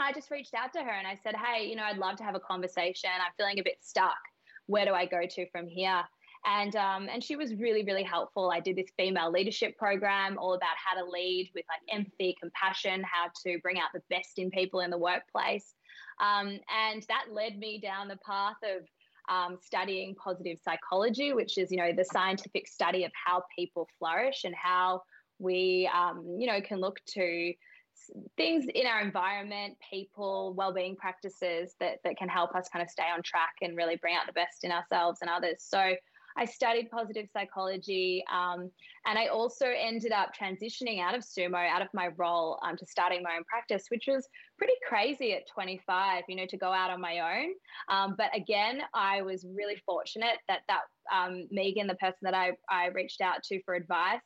I 0.00 0.14
just 0.14 0.30
reached 0.30 0.54
out 0.54 0.72
to 0.72 0.78
her 0.78 0.90
and 0.90 1.06
I 1.06 1.14
said, 1.22 1.34
Hey, 1.36 1.66
you 1.66 1.76
know, 1.76 1.82
I'd 1.82 1.98
love 1.98 2.16
to 2.16 2.24
have 2.24 2.34
a 2.34 2.40
conversation. 2.40 3.10
I'm 3.14 3.32
feeling 3.36 3.58
a 3.58 3.62
bit 3.62 3.76
stuck. 3.82 4.16
Where 4.64 4.86
do 4.86 4.94
I 4.94 5.04
go 5.04 5.20
to 5.28 5.50
from 5.50 5.66
here? 5.66 6.00
And 6.46 6.74
um, 6.74 7.06
and 7.12 7.22
she 7.22 7.36
was 7.36 7.54
really 7.54 7.84
really 7.84 8.02
helpful. 8.02 8.50
I 8.50 8.60
did 8.60 8.76
this 8.76 8.88
female 8.96 9.30
leadership 9.30 9.76
program 9.76 10.38
all 10.38 10.54
about 10.54 10.76
how 10.82 10.98
to 10.98 11.06
lead 11.06 11.50
with 11.54 11.66
like 11.68 11.94
empathy, 11.94 12.34
compassion, 12.40 13.02
how 13.02 13.26
to 13.44 13.58
bring 13.58 13.78
out 13.78 13.90
the 13.92 14.00
best 14.08 14.38
in 14.38 14.50
people 14.50 14.80
in 14.80 14.88
the 14.88 14.96
workplace. 14.96 15.74
Um, 16.20 16.58
and 16.68 17.02
that 17.08 17.26
led 17.32 17.58
me 17.58 17.80
down 17.80 18.08
the 18.08 18.18
path 18.26 18.56
of 18.62 18.86
um, 19.28 19.58
studying 19.62 20.14
positive 20.16 20.58
psychology, 20.62 21.32
which 21.32 21.56
is, 21.56 21.70
you 21.70 21.78
know, 21.78 21.92
the 21.96 22.04
scientific 22.04 22.66
study 22.66 23.04
of 23.04 23.12
how 23.14 23.44
people 23.56 23.88
flourish 23.98 24.44
and 24.44 24.54
how 24.54 25.02
we, 25.38 25.88
um, 25.94 26.36
you 26.38 26.46
know, 26.46 26.60
can 26.60 26.80
look 26.80 26.98
to 27.14 27.52
things 28.36 28.66
in 28.74 28.86
our 28.86 29.00
environment, 29.00 29.76
people, 29.88 30.54
well-being 30.56 30.96
practices 30.96 31.74
that 31.80 31.98
that 32.04 32.16
can 32.16 32.28
help 32.28 32.54
us 32.54 32.68
kind 32.68 32.82
of 32.82 32.90
stay 32.90 33.04
on 33.14 33.22
track 33.22 33.54
and 33.62 33.76
really 33.76 33.96
bring 33.96 34.16
out 34.16 34.26
the 34.26 34.32
best 34.32 34.64
in 34.64 34.72
ourselves 34.72 35.18
and 35.22 35.30
others. 35.30 35.56
So 35.60 35.94
I 36.36 36.44
studied 36.44 36.90
positive 36.90 37.26
psychology, 37.32 38.24
um, 38.32 38.70
and 39.06 39.18
I 39.18 39.26
also 39.26 39.66
ended 39.66 40.12
up 40.12 40.30
transitioning 40.34 41.00
out 41.00 41.14
of 41.14 41.22
sumo, 41.22 41.68
out 41.68 41.82
of 41.82 41.88
my 41.92 42.08
role, 42.16 42.58
um, 42.64 42.76
to 42.76 42.86
starting 42.86 43.22
my 43.22 43.36
own 43.36 43.44
practice, 43.44 43.86
which 43.88 44.04
was 44.06 44.28
pretty 44.58 44.74
crazy 44.86 45.32
at 45.32 45.48
25. 45.48 46.24
You 46.28 46.36
know, 46.36 46.46
to 46.46 46.56
go 46.56 46.72
out 46.72 46.90
on 46.90 47.00
my 47.00 47.20
own. 47.20 47.52
Um, 47.88 48.14
but 48.16 48.34
again, 48.34 48.82
I 48.94 49.22
was 49.22 49.46
really 49.54 49.76
fortunate 49.86 50.38
that 50.48 50.60
that 50.68 50.82
um, 51.12 51.46
Megan, 51.50 51.86
the 51.86 51.94
person 51.96 52.20
that 52.22 52.34
I 52.34 52.52
I 52.70 52.86
reached 52.88 53.20
out 53.20 53.42
to 53.44 53.60
for 53.64 53.74
advice, 53.74 54.20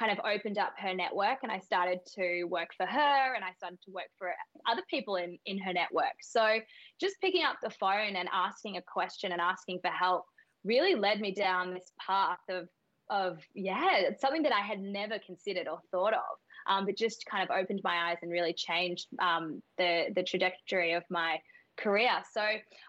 kind 0.00 0.10
of 0.10 0.24
opened 0.24 0.56
up 0.56 0.72
her 0.78 0.94
network 0.94 1.38
and 1.42 1.52
I 1.52 1.58
started 1.58 1.98
to 2.14 2.44
work 2.44 2.70
for 2.74 2.86
her 2.86 3.34
and 3.34 3.44
I 3.44 3.52
started 3.52 3.78
to 3.84 3.90
work 3.92 4.08
for 4.18 4.32
other 4.66 4.82
people 4.88 5.16
in, 5.16 5.38
in 5.44 5.58
her 5.58 5.74
network. 5.74 6.16
So 6.22 6.58
just 6.98 7.16
picking 7.20 7.44
up 7.44 7.56
the 7.62 7.70
phone 7.70 8.16
and 8.16 8.28
asking 8.32 8.78
a 8.78 8.82
question 8.82 9.32
and 9.32 9.40
asking 9.40 9.80
for 9.82 9.90
help 9.90 10.24
really 10.64 10.94
led 10.94 11.20
me 11.20 11.32
down 11.32 11.74
this 11.74 11.92
path 12.04 12.40
of 12.48 12.68
of 13.10 13.40
yeah, 13.54 13.96
it's 13.96 14.20
something 14.20 14.44
that 14.44 14.52
I 14.52 14.60
had 14.60 14.80
never 14.80 15.18
considered 15.18 15.66
or 15.66 15.80
thought 15.90 16.14
of. 16.14 16.38
Um, 16.68 16.86
but 16.86 16.96
just 16.96 17.26
kind 17.26 17.42
of 17.42 17.54
opened 17.54 17.80
my 17.82 18.10
eyes 18.10 18.18
and 18.22 18.30
really 18.30 18.52
changed 18.52 19.08
um, 19.18 19.62
the 19.78 20.06
the 20.14 20.22
trajectory 20.22 20.92
of 20.92 21.02
my 21.10 21.38
career. 21.76 22.10
So 22.32 22.42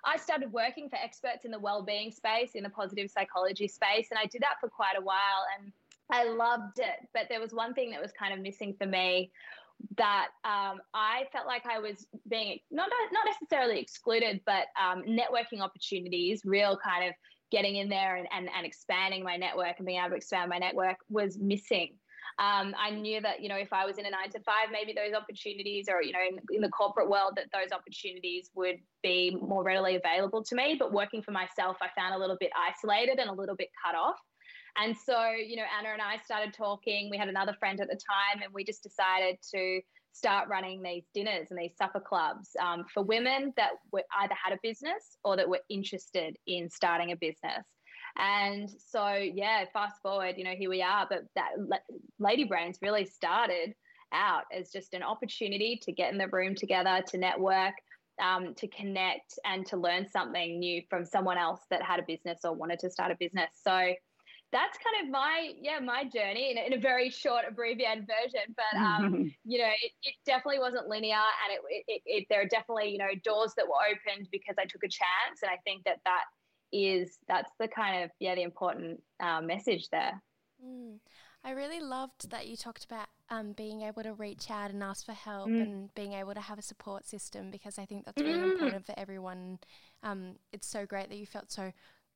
I 0.06 0.18
started 0.18 0.52
working 0.52 0.90
for 0.90 0.98
experts 0.98 1.46
in 1.46 1.52
the 1.52 1.60
well-being 1.60 2.12
space, 2.12 2.52
in 2.54 2.64
the 2.64 2.70
positive 2.70 3.10
psychology 3.10 3.68
space, 3.68 4.08
and 4.12 4.20
I 4.20 4.26
did 4.26 4.42
that 4.42 4.56
for 4.60 4.70
quite 4.70 4.98
a 4.98 5.02
while. 5.02 5.46
And 5.58 5.72
I 6.12 6.26
loved 6.26 6.80
it, 6.80 7.08
but 7.14 7.28
there 7.30 7.40
was 7.40 7.54
one 7.54 7.74
thing 7.74 7.92
that 7.92 8.02
was 8.02 8.12
kind 8.12 8.34
of 8.34 8.42
missing 8.42 8.76
for 8.78 8.86
me 8.86 9.32
that 9.98 10.28
um, 10.44 10.80
I 10.94 11.24
felt 11.32 11.48
like 11.48 11.66
I 11.66 11.80
was 11.80 12.06
being 12.30 12.60
not 12.70 12.90
not 13.12 13.26
necessarily 13.26 13.80
excluded, 13.80 14.42
but 14.46 14.66
um, 14.80 15.04
networking 15.04 15.62
opportunities, 15.62 16.42
real 16.46 16.78
kind 16.84 17.08
of 17.08 17.14
getting 17.52 17.76
in 17.76 17.90
there 17.90 18.16
and, 18.16 18.28
and, 18.32 18.50
and 18.56 18.66
expanding 18.66 19.24
my 19.24 19.36
network 19.36 19.76
and 19.78 19.86
being 19.86 20.00
able 20.00 20.12
to 20.12 20.16
expand 20.16 20.50
my 20.50 20.58
network 20.58 20.98
was 21.10 21.38
missing. 21.38 21.96
Um, 22.40 22.74
I 22.80 22.92
knew 22.92 23.20
that, 23.22 23.42
you 23.42 23.50
know, 23.50 23.58
if 23.58 23.74
I 23.74 23.86
was 23.86 23.98
in 23.98 24.06
a 24.06 24.10
nine 24.10 24.30
to 24.32 24.40
five, 24.40 24.70
maybe 24.72 24.94
those 24.94 25.14
opportunities 25.14 25.88
or, 25.90 26.02
you 26.02 26.14
know, 26.14 26.20
in, 26.28 26.40
in 26.56 26.62
the 26.62 26.70
corporate 26.70 27.10
world, 27.10 27.34
that 27.36 27.48
those 27.52 27.72
opportunities 27.78 28.50
would 28.56 28.78
be 29.04 29.38
more 29.42 29.64
readily 29.64 29.98
available 29.98 30.42
to 30.46 30.56
me. 30.56 30.76
But 30.80 30.94
working 30.94 31.22
for 31.22 31.32
myself, 31.32 31.78
I 31.82 31.90
found 32.00 32.16
a 32.16 32.18
little 32.18 32.38
bit 32.40 32.52
isolated 32.56 33.20
and 33.20 33.30
a 33.30 33.34
little 33.34 33.56
bit 33.56 33.68
cut 33.86 33.96
off. 33.96 34.16
And 34.78 34.96
so, 34.96 35.32
you 35.32 35.58
know, 35.58 35.66
Anna 35.78 35.90
and 35.90 36.02
I 36.02 36.18
started 36.24 36.54
talking. 36.54 37.10
We 37.10 37.18
had 37.18 37.28
another 37.28 37.54
friend 37.60 37.82
at 37.82 37.90
the 37.90 37.96
time, 37.96 38.42
and 38.42 38.54
we 38.54 38.64
just 38.64 38.82
decided 38.82 39.38
to 39.54 39.82
start 40.14 40.50
running 40.50 40.82
these 40.82 41.04
dinners 41.14 41.48
and 41.50 41.60
these 41.60 41.76
supper 41.78 42.00
clubs 42.00 42.50
um, 42.62 42.86
for 42.94 43.04
women 43.04 43.54
that 43.58 43.72
were 43.92 44.04
either 44.20 44.36
had 44.42 44.54
a 44.54 44.60
business 44.62 45.18
or 45.24 45.36
that 45.36 45.48
were 45.48 45.62
interested 45.70 46.38
in 46.48 46.70
starting 46.70 47.12
a 47.12 47.16
business. 47.16 47.66
And 48.18 48.70
so, 48.70 49.14
yeah, 49.14 49.64
fast 49.72 50.02
forward, 50.02 50.36
you 50.38 50.44
know, 50.44 50.52
here 50.52 50.70
we 50.70 50.82
are. 50.82 51.08
But 51.10 51.24
that 51.36 51.52
Lady 52.20 52.44
Brains 52.44 52.78
really 52.82 53.06
started 53.06 53.74
out 54.14 54.44
as 54.52 54.72
just 54.72 54.94
an 54.94 55.04
opportunity 55.04 55.80
to 55.84 55.92
get 55.92 56.12
in 56.12 56.18
the 56.18 56.28
room 56.28 56.54
together, 56.56 57.02
to 57.08 57.18
network, 57.18 57.74
um, 58.22 58.54
to 58.56 58.68
connect, 58.68 59.40
and 59.46 59.66
to 59.68 59.78
learn 59.78 60.08
something 60.10 60.60
new 60.60 60.82
from 60.90 61.06
someone 61.06 61.38
else 61.38 61.62
that 61.70 61.82
had 61.82 62.00
a 62.00 62.04
business 62.04 62.42
or 62.44 62.54
wanted 62.54 62.80
to 62.80 62.90
start 62.90 63.12
a 63.12 63.16
business. 63.16 63.50
So, 63.64 63.94
that's 64.52 64.78
kind 64.78 65.06
of 65.06 65.12
my 65.12 65.54
yeah 65.62 65.80
my 65.80 66.04
journey 66.04 66.52
in, 66.52 66.58
in 66.58 66.78
a 66.78 66.82
very 66.82 67.10
short 67.10 67.44
abbreviated 67.48 68.08
version 68.08 68.56
but 68.56 68.80
um, 68.80 69.34
you 69.46 69.60
know 69.60 69.70
it, 69.82 69.92
it, 70.04 70.16
definitely 70.26 70.60
wasn't 70.60 70.88
linear 70.88 71.16
and 71.16 71.58
it, 71.70 71.84
it, 71.88 72.02
it, 72.06 72.28
there 72.30 72.42
are 72.42 72.48
definitely 72.48 72.90
you 72.90 72.98
know 72.98 73.08
doors 73.24 73.54
that 73.56 73.66
were 73.66 73.74
opened 73.90 74.28
because 74.32 74.56
i 74.60 74.66
took 74.66 74.84
a 74.84 74.90
chance 74.90 75.42
and 75.42 75.50
i 75.52 75.58
think 75.64 75.84
that 75.84 76.00
that 76.06 76.24
is 76.74 77.18
that's 77.28 77.52
the 77.60 77.68
kind 77.68 78.04
of 78.04 78.10
yeah 78.20 78.36
the 78.36 78.42
important 78.42 79.02
uh, 79.22 79.42
message 79.42 79.90
there 79.90 80.22
mm. 80.66 80.98
i 81.44 81.52
really 81.52 81.80
loved 81.80 82.30
that 82.30 82.48
you 82.48 82.56
talked 82.56 82.86
about 82.86 83.08
um, 83.30 83.54
being 83.54 83.82
able 83.82 84.04
to 84.04 84.14
reach 84.14 84.52
out 84.52 84.72
and 84.72 84.84
ask 84.84 85.06
for 85.06 85.14
help 85.14 85.48
mm. 85.48 85.62
and 85.62 85.94
being 85.96 86.14
able 86.14 86.34
to 86.34 86.42
have 86.42 86.60
a 86.60 86.62
support 86.62 87.06
system 87.06 87.50
because 87.52 87.78
i 87.78 87.86
think 87.86 88.06
that's 88.06 88.22
really 88.22 88.40
mm. 88.40 88.52
important 88.54 88.86
for 88.86 88.94
everyone 88.98 89.60
um, 90.04 90.36
it's 90.52 90.68
so 90.68 90.86
great 90.86 91.10
that 91.10 91.18
you 91.18 91.26
felt 91.26 91.52
so 91.52 91.72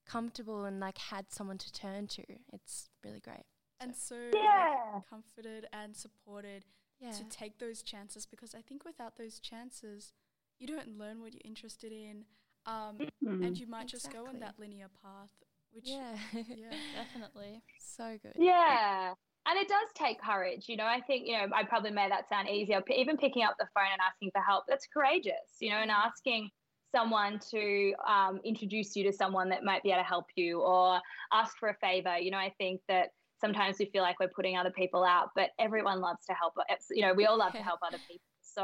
comfortable 0.05 0.65
and 0.65 0.79
like 0.79 0.97
had 0.97 1.31
someone 1.31 1.57
to 1.57 1.71
turn 1.71 2.07
to. 2.07 2.23
It's 2.53 2.89
really 3.03 3.19
great. 3.19 3.45
And 3.79 3.95
so 3.95 4.15
yeah. 4.33 4.75
like, 4.93 5.09
comforted 5.09 5.67
and 5.73 5.95
supported 5.95 6.65
yeah. 6.99 7.11
to 7.11 7.23
take 7.25 7.59
those 7.59 7.81
chances 7.81 8.25
because 8.25 8.55
I 8.55 8.61
think 8.61 8.85
without 8.85 9.17
those 9.17 9.39
chances, 9.39 10.13
you 10.59 10.67
don't 10.67 10.97
learn 10.97 11.21
what 11.21 11.33
you're 11.33 11.41
interested 11.43 11.91
in. 11.91 12.25
Um, 12.65 12.97
mm-hmm. 12.99 13.43
And 13.43 13.57
you 13.57 13.67
might 13.67 13.83
exactly. 13.83 13.99
just 13.99 14.11
go 14.11 14.27
on 14.27 14.39
that 14.39 14.55
linear 14.57 14.87
path, 15.03 15.29
which, 15.71 15.87
yeah, 15.87 16.15
yeah, 16.33 16.71
definitely. 16.95 17.61
So 17.79 18.17
good. 18.21 18.33
Yeah. 18.37 19.13
And 19.47 19.59
it 19.59 19.67
does 19.67 19.89
take 19.93 20.19
courage. 20.19 20.65
You 20.67 20.77
know, 20.77 20.85
I 20.85 21.01
think, 21.05 21.27
you 21.27 21.33
know, 21.33 21.45
I 21.53 21.63
probably 21.63 21.91
made 21.91 22.11
that 22.11 22.27
sound 22.27 22.49
easier. 22.49 22.81
P- 22.81 22.95
even 22.95 23.17
picking 23.17 23.43
up 23.43 23.55
the 23.59 23.67
phone 23.75 23.91
and 23.91 24.01
asking 24.01 24.31
for 24.31 24.41
help, 24.41 24.63
that's 24.67 24.87
courageous, 24.87 25.59
you 25.59 25.69
know, 25.69 25.77
and 25.77 25.91
mm. 25.91 25.95
asking 25.95 26.49
someone 26.95 27.39
to 27.51 27.93
um, 28.07 28.39
introduce 28.45 28.95
you 28.95 29.03
to 29.03 29.11
someone 29.11 29.49
that 29.49 29.63
might 29.63 29.83
be 29.83 29.89
able 29.89 30.01
to 30.01 30.07
help 30.07 30.27
you 30.35 30.61
or 30.61 30.99
ask 31.33 31.57
for 31.57 31.69
a 31.69 31.75
favor. 31.75 32.17
You 32.17 32.31
know, 32.31 32.37
I 32.37 32.53
think 32.57 32.79
that 32.87 33.09
sometimes 33.41 33.77
we 33.79 33.85
feel 33.85 34.01
like 34.01 34.19
we're 34.19 34.29
putting 34.29 34.57
other 34.57 34.71
people 34.71 35.03
out, 35.03 35.29
but 35.35 35.49
everyone 35.59 35.99
loves 35.99 36.25
to 36.27 36.33
help. 36.33 36.53
You 36.91 37.01
know, 37.01 37.13
we 37.13 37.25
all 37.25 37.37
love 37.37 37.51
to 37.53 37.63
help 37.63 37.79
other 37.85 37.99
people. 38.07 38.21
So, 38.41 38.63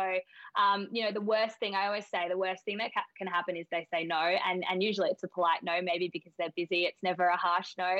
um, 0.57 0.87
you 0.93 1.03
know, 1.03 1.11
the 1.11 1.19
worst 1.19 1.59
thing 1.59 1.75
I 1.75 1.87
always 1.87 2.05
say, 2.07 2.29
the 2.29 2.37
worst 2.37 2.63
thing 2.63 2.77
that 2.77 2.93
ca- 2.93 3.03
can 3.17 3.27
happen 3.27 3.57
is 3.57 3.67
they 3.71 3.85
say 3.91 4.05
no, 4.05 4.15
and 4.15 4.63
and 4.69 4.81
usually 4.81 5.09
it's 5.09 5.23
a 5.23 5.27
polite 5.27 5.59
no, 5.63 5.81
maybe 5.81 6.09
because 6.13 6.31
they're 6.37 6.53
busy. 6.55 6.85
It's 6.85 7.03
never 7.03 7.27
a 7.27 7.35
harsh 7.35 7.73
no. 7.77 7.97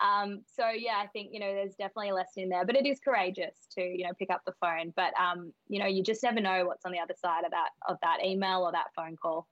Um, 0.00 0.40
so 0.46 0.70
yeah, 0.70 1.02
I 1.02 1.06
think 1.08 1.30
you 1.32 1.40
know 1.40 1.52
there's 1.52 1.74
definitely 1.74 2.10
a 2.10 2.14
lesson 2.14 2.44
in 2.44 2.48
there, 2.48 2.64
but 2.64 2.76
it 2.76 2.86
is 2.86 2.98
courageous 2.98 3.54
to 3.72 3.82
you 3.82 4.04
know 4.04 4.12
pick 4.18 4.30
up 4.30 4.40
the 4.46 4.54
phone. 4.58 4.94
But 4.96 5.12
um, 5.20 5.52
you 5.68 5.80
know, 5.80 5.86
you 5.86 6.02
just 6.02 6.22
never 6.22 6.40
know 6.40 6.64
what's 6.64 6.86
on 6.86 6.92
the 6.92 7.00
other 7.00 7.14
side 7.20 7.44
of 7.44 7.50
that 7.50 7.70
of 7.86 7.98
that 8.00 8.24
email 8.24 8.62
or 8.62 8.72
that 8.72 8.86
phone 8.96 9.16
call. 9.16 9.46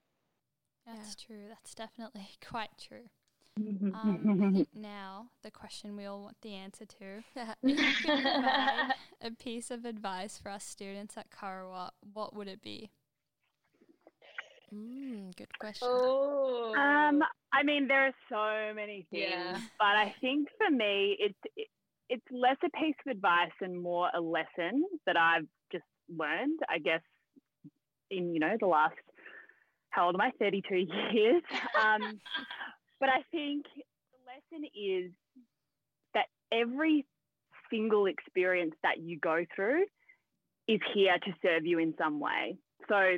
That's 0.86 1.16
yeah. 1.18 1.26
true. 1.26 1.44
That's 1.48 1.74
definitely 1.74 2.28
quite 2.46 2.70
true. 2.78 3.08
um, 3.56 4.66
now, 4.74 5.26
the 5.42 5.50
question 5.50 5.96
we 5.96 6.06
all 6.06 6.22
want 6.22 6.36
the 6.42 6.54
answer 6.54 6.86
to. 6.86 7.22
if 7.62 8.00
you 8.04 8.14
provide 8.22 8.94
a 9.20 9.30
piece 9.30 9.70
of 9.70 9.84
advice 9.84 10.38
for 10.38 10.50
us 10.50 10.64
students 10.64 11.16
at 11.16 11.30
Korowa, 11.30 11.90
what 12.12 12.34
would 12.34 12.48
it 12.48 12.62
be? 12.62 12.90
Mm, 14.74 15.36
good 15.36 15.58
question. 15.58 15.86
Oh. 15.90 16.74
Um, 16.74 17.22
I 17.52 17.62
mean, 17.62 17.88
there 17.88 18.06
are 18.06 18.14
so 18.30 18.74
many 18.74 19.06
things, 19.10 19.30
yeah. 19.30 19.58
but 19.78 19.96
I 19.96 20.14
think 20.20 20.48
for 20.56 20.74
me, 20.74 21.16
it's 21.20 21.38
it, 21.56 21.68
it's 22.08 22.24
less 22.30 22.56
a 22.64 22.70
piece 22.78 22.94
of 23.06 23.10
advice 23.10 23.52
and 23.60 23.80
more 23.80 24.08
a 24.14 24.20
lesson 24.20 24.84
that 25.06 25.16
I've 25.18 25.46
just 25.70 25.84
learned. 26.08 26.58
I 26.70 26.78
guess 26.78 27.02
in 28.10 28.32
you 28.32 28.40
know 28.40 28.56
the 28.58 28.66
last 28.66 28.94
how 29.92 30.06
old 30.06 30.16
am 30.16 30.20
I? 30.20 30.30
32 30.38 30.86
years. 31.12 31.42
Um, 31.82 32.20
but 33.00 33.08
I 33.08 33.22
think 33.32 33.64
the 33.74 34.18
lesson 34.26 34.68
is 34.74 35.10
that 36.14 36.26
every 36.52 37.04
single 37.70 38.06
experience 38.06 38.74
that 38.82 39.00
you 39.00 39.18
go 39.18 39.44
through 39.56 39.84
is 40.68 40.80
here 40.94 41.16
to 41.24 41.32
serve 41.42 41.66
you 41.66 41.78
in 41.78 41.94
some 41.98 42.20
way. 42.20 42.56
So 42.88 43.16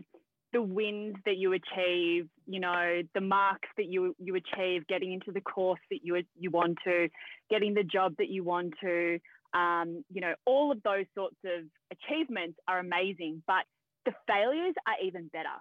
the 0.53 0.63
wins 0.63 1.17
that 1.27 1.37
you 1.37 1.53
achieve, 1.53 2.29
you 2.47 2.61
know, 2.61 3.03
the 3.15 3.21
marks 3.21 3.69
that 3.77 3.87
you 3.87 4.15
you 4.19 4.37
achieve, 4.37 4.87
getting 4.87 5.13
into 5.13 5.33
the 5.33 5.41
course 5.41 5.81
that 5.91 6.01
you 6.03 6.23
you 6.39 6.51
want 6.51 6.79
to, 6.85 7.09
getting 7.51 7.75
the 7.75 7.83
job 7.83 8.15
that 8.19 8.29
you 8.29 8.45
want 8.45 8.73
to, 8.81 9.19
um, 9.53 10.05
you 10.11 10.21
know, 10.21 10.35
all 10.47 10.73
of 10.73 10.83
those 10.83 11.07
sorts 11.15 11.37
of 11.45 11.65
achievements 11.93 12.59
are 12.69 12.79
amazing, 12.79 13.43
but 13.47 13.65
the 14.07 14.13
failures 14.27 14.75
are 14.87 15.05
even 15.05 15.29
better. 15.33 15.59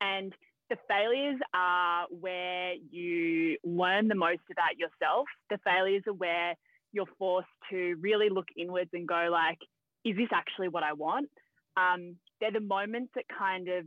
And 0.00 0.32
the 0.68 0.76
failures 0.88 1.40
are 1.52 2.06
where 2.10 2.74
you 2.90 3.58
learn 3.64 4.08
the 4.08 4.14
most 4.14 4.42
about 4.50 4.78
yourself. 4.78 5.26
The 5.50 5.58
failures 5.64 6.02
are 6.06 6.14
where 6.14 6.54
you're 6.92 7.06
forced 7.18 7.48
to 7.70 7.96
really 8.00 8.28
look 8.30 8.46
inwards 8.56 8.90
and 8.92 9.06
go 9.06 9.28
like, 9.30 9.58
is 10.04 10.16
this 10.16 10.28
actually 10.32 10.68
what 10.68 10.82
I 10.82 10.92
want? 10.92 11.28
Um, 11.76 12.16
they're 12.40 12.52
the 12.52 12.60
moments 12.60 13.12
that 13.14 13.24
kind 13.36 13.68
of 13.68 13.84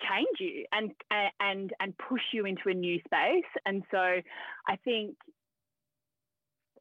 change 0.00 0.38
you 0.38 0.64
and 0.72 0.92
and 1.40 1.72
and 1.78 1.94
push 2.08 2.22
you 2.32 2.46
into 2.46 2.68
a 2.68 2.74
new 2.74 2.98
space. 3.00 3.50
And 3.66 3.82
so 3.90 3.98
I 3.98 4.76
think 4.84 5.16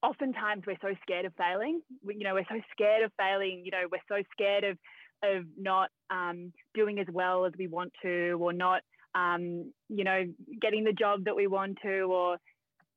oftentimes 0.01 0.63
we're 0.65 0.77
so 0.81 0.95
scared 1.01 1.25
of 1.25 1.33
failing. 1.37 1.81
We, 2.03 2.15
you 2.15 2.23
know, 2.23 2.33
we're 2.33 2.47
so 2.49 2.61
scared 2.71 3.03
of 3.03 3.11
failing. 3.17 3.63
You 3.65 3.71
know, 3.71 3.87
we're 3.91 3.99
so 4.07 4.23
scared 4.31 4.63
of 4.63 4.77
of 5.23 5.45
not 5.57 5.89
um, 6.09 6.53
doing 6.73 6.99
as 6.99 7.07
well 7.11 7.45
as 7.45 7.53
we 7.57 7.67
want 7.67 7.91
to, 8.03 8.37
or 8.41 8.53
not 8.53 8.81
um, 9.15 9.71
you 9.89 10.03
know, 10.03 10.23
getting 10.61 10.83
the 10.83 10.93
job 10.93 11.25
that 11.25 11.35
we 11.35 11.47
want 11.47 11.77
to, 11.83 12.01
or 12.01 12.37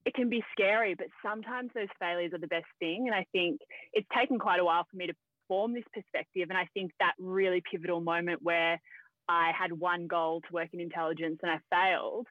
it 0.05 0.15
can 0.15 0.29
be 0.29 0.43
scary, 0.53 0.95
but 0.95 1.07
sometimes 1.25 1.71
those 1.75 1.89
failures 1.99 2.33
are 2.35 2.39
the 2.39 2.49
best 2.49 2.67
thing. 2.79 3.05
And 3.07 3.15
I 3.15 3.27
think 3.33 3.61
it's 3.93 4.07
taken 4.17 4.39
quite 4.39 4.61
a 4.61 4.65
while 4.65 4.87
for 4.91 4.97
me 4.97 5.07
to 5.07 5.15
form 5.49 5.73
this 5.73 5.85
perspective. 5.93 6.49
And 6.51 6.59
I 6.59 6.69
think 6.75 6.93
that 6.99 7.13
really 7.19 7.63
pivotal 7.71 8.01
moment 8.01 8.41
where 8.43 8.81
I 9.29 9.53
had 9.59 9.73
one 9.73 10.07
goal 10.07 10.41
to 10.41 10.53
work 10.53 10.69
in 10.73 10.81
intelligence 10.81 11.39
and 11.43 11.53
I 11.53 11.59
failed, 11.71 12.27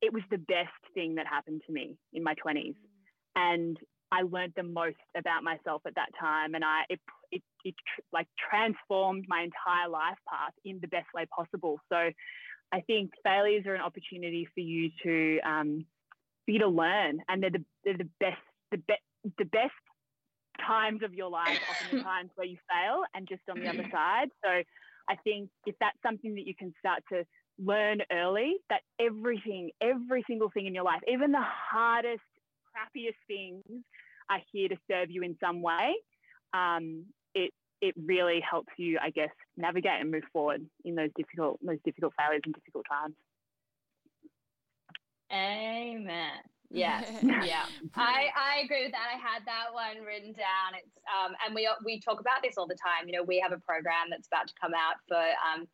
it 0.00 0.12
was 0.12 0.22
the 0.30 0.38
best 0.38 0.68
thing 0.94 1.16
that 1.16 1.26
happened 1.26 1.62
to 1.66 1.72
me 1.72 1.96
in 2.12 2.22
my 2.22 2.34
20s. 2.34 2.76
And 3.34 3.76
I 4.12 4.22
learned 4.22 4.52
the 4.56 4.62
most 4.62 4.96
about 5.16 5.42
myself 5.42 5.82
at 5.86 5.94
that 5.96 6.10
time. 6.18 6.54
And 6.54 6.64
I, 6.64 6.82
it, 6.88 7.00
it, 7.32 7.42
it 7.64 7.74
like 8.12 8.28
transformed 8.50 9.24
my 9.28 9.42
entire 9.42 9.88
life 9.88 10.18
path 10.28 10.52
in 10.64 10.78
the 10.80 10.88
best 10.88 11.06
way 11.14 11.26
possible. 11.34 11.78
So 11.92 12.10
I 12.72 12.80
think 12.80 13.10
failures 13.24 13.64
are 13.66 13.74
an 13.74 13.80
opportunity 13.80 14.48
for 14.54 14.60
you 14.60 14.90
to 15.02 15.38
um, 15.48 15.86
for 16.44 16.52
you 16.52 16.60
to 16.60 16.68
learn, 16.68 17.20
and 17.28 17.42
they're 17.42 17.50
the 17.50 17.64
they're 17.84 17.98
the 17.98 18.08
best 18.20 18.40
the 18.70 18.78
best 18.78 19.00
the 19.38 19.44
best 19.44 19.72
times 20.66 21.02
of 21.02 21.14
your 21.14 21.30
life, 21.30 21.58
often 21.70 21.98
the 21.98 22.02
times 22.04 22.30
where 22.34 22.46
you 22.46 22.56
fail, 22.68 23.02
and 23.14 23.28
just 23.28 23.42
on 23.50 23.60
the 23.60 23.68
other 23.68 23.88
side. 23.92 24.28
So 24.44 24.50
I 25.08 25.16
think 25.22 25.50
if 25.66 25.74
that's 25.80 25.98
something 26.04 26.34
that 26.34 26.46
you 26.46 26.54
can 26.54 26.72
start 26.78 27.02
to 27.12 27.24
learn 27.58 28.02
early, 28.12 28.56
that 28.68 28.80
everything, 29.00 29.70
every 29.80 30.24
single 30.26 30.50
thing 30.50 30.66
in 30.66 30.74
your 30.74 30.84
life, 30.84 31.00
even 31.10 31.32
the 31.32 31.42
hardest, 31.42 32.22
crappiest 32.86 33.16
things, 33.26 33.62
are 34.30 34.40
here 34.52 34.68
to 34.68 34.76
serve 34.90 35.10
you 35.10 35.22
in 35.22 35.36
some 35.40 35.62
way. 35.62 35.94
Um, 36.54 37.04
it 37.34 37.52
it 37.80 37.94
really 37.96 38.40
helps 38.48 38.72
you, 38.78 38.98
I 39.02 39.10
guess, 39.10 39.30
navigate 39.56 40.00
and 40.00 40.10
move 40.10 40.24
forward 40.32 40.64
in 40.84 40.94
those 40.94 41.10
difficult 41.16 41.58
those 41.62 41.78
difficult 41.84 42.14
failures 42.18 42.42
and 42.44 42.54
difficult 42.54 42.86
times. 42.90 43.14
Amen. 45.32 46.38
Yes, 46.70 47.06
yeah, 47.22 47.66
I, 47.94 48.26
I 48.34 48.62
agree 48.64 48.82
with 48.82 48.92
that. 48.92 49.06
I 49.14 49.18
had 49.18 49.46
that 49.46 49.70
one 49.72 50.04
written 50.04 50.32
down. 50.32 50.74
It's 50.74 50.98
um, 51.06 51.34
and 51.46 51.54
we 51.54 51.68
we 51.84 52.00
talk 52.00 52.20
about 52.20 52.42
this 52.42 52.54
all 52.58 52.66
the 52.66 52.74
time. 52.74 53.06
You 53.06 53.12
know, 53.12 53.22
we 53.22 53.38
have 53.38 53.52
a 53.52 53.62
program 53.62 54.10
that's 54.10 54.26
about 54.26 54.48
to 54.48 54.54
come 54.60 54.72
out 54.74 54.96
for 55.06 55.16
um, 55.16 55.68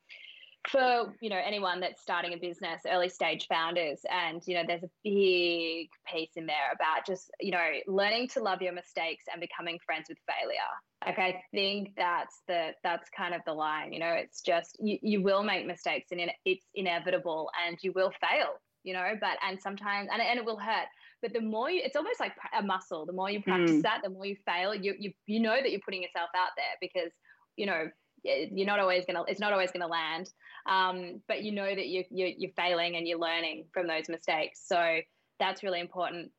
for 0.68 1.12
you 1.20 1.29
know 1.29 1.40
anyone 1.44 1.81
that's 1.81 2.01
starting 2.01 2.35
a 2.35 2.37
business 2.37 2.83
early 2.88 3.09
stage 3.09 3.46
founders 3.48 4.01
and 4.11 4.42
you 4.46 4.55
know 4.55 4.62
there's 4.66 4.85
a 4.85 4.90
big 5.03 5.88
piece 6.07 6.31
in 6.37 6.46
there 6.46 6.72
about 6.72 7.05
just 7.05 7.31
you 7.40 7.51
know 7.51 7.68
learning 7.88 8.29
to 8.29 8.40
love 8.40 8.62
your 8.62 8.72
mistakes 8.72 9.25
and 9.33 9.40
becoming 9.40 9.79
friends 9.85 10.07
with 10.09 10.18
failure 10.27 10.59
like 11.05 11.18
i 11.18 11.42
think 11.53 11.92
that's 11.96 12.42
the 12.46 12.70
that's 12.85 13.11
kind 13.11 13.35
of 13.35 13.40
the 13.44 13.53
line 13.53 13.92
you 13.92 13.98
know 13.98 14.12
it's 14.12 14.40
just 14.40 14.77
you, 14.81 14.98
you 15.03 15.20
will 15.20 15.42
make 15.42 15.66
mistakes 15.66 16.09
and 16.12 16.20
it's 16.44 16.66
inevitable 16.75 17.51
and 17.66 17.77
you 17.83 17.92
will 17.96 18.12
fail 18.20 18.55
you 18.85 18.92
know 18.92 19.12
but 19.20 19.37
and 19.46 19.61
sometimes 19.61 20.09
and, 20.12 20.22
and 20.22 20.38
it 20.38 20.44
will 20.44 20.59
hurt 20.59 20.87
but 21.22 21.33
the 21.33 21.40
more 21.40 21.70
you 21.70 21.81
it's 21.85 21.96
almost 21.96 22.20
like 22.20 22.35
a 22.57 22.62
muscle 22.62 23.05
the 23.05 23.12
more 23.12 23.31
you 23.31 23.42
practice 23.42 23.77
mm. 23.77 23.83
that 23.83 24.01
the 24.05 24.11
more 24.11 24.27
you 24.27 24.37
fail 24.46 24.75
you, 24.75 24.94
you 24.98 25.12
you 25.27 25.40
know 25.40 25.57
that 25.61 25.72
you're 25.72 25.81
putting 25.85 26.03
yourself 26.03 26.29
out 26.37 26.51
there 26.57 26.77
because 26.81 27.11
you 27.57 27.66
know 27.66 27.88
you're 28.24 28.66
not 28.66 28.78
always 28.78 29.04
gonna 29.06 29.22
it's 29.26 29.40
not 29.40 29.52
always 29.52 29.70
gonna 29.70 29.87
land. 29.87 30.30
Um, 30.68 31.20
but 31.28 31.42
you 31.42 31.52
know 31.52 31.74
that 31.74 31.87
you, 31.87 32.04
you 32.11 32.32
you're 32.37 32.52
failing 32.56 32.96
and 32.96 33.06
you're 33.06 33.18
learning 33.18 33.66
from 33.72 33.87
those 33.87 34.08
mistakes. 34.08 34.62
So 34.66 35.00
that's 35.38 35.62
really 35.62 35.80
important. 35.80 36.30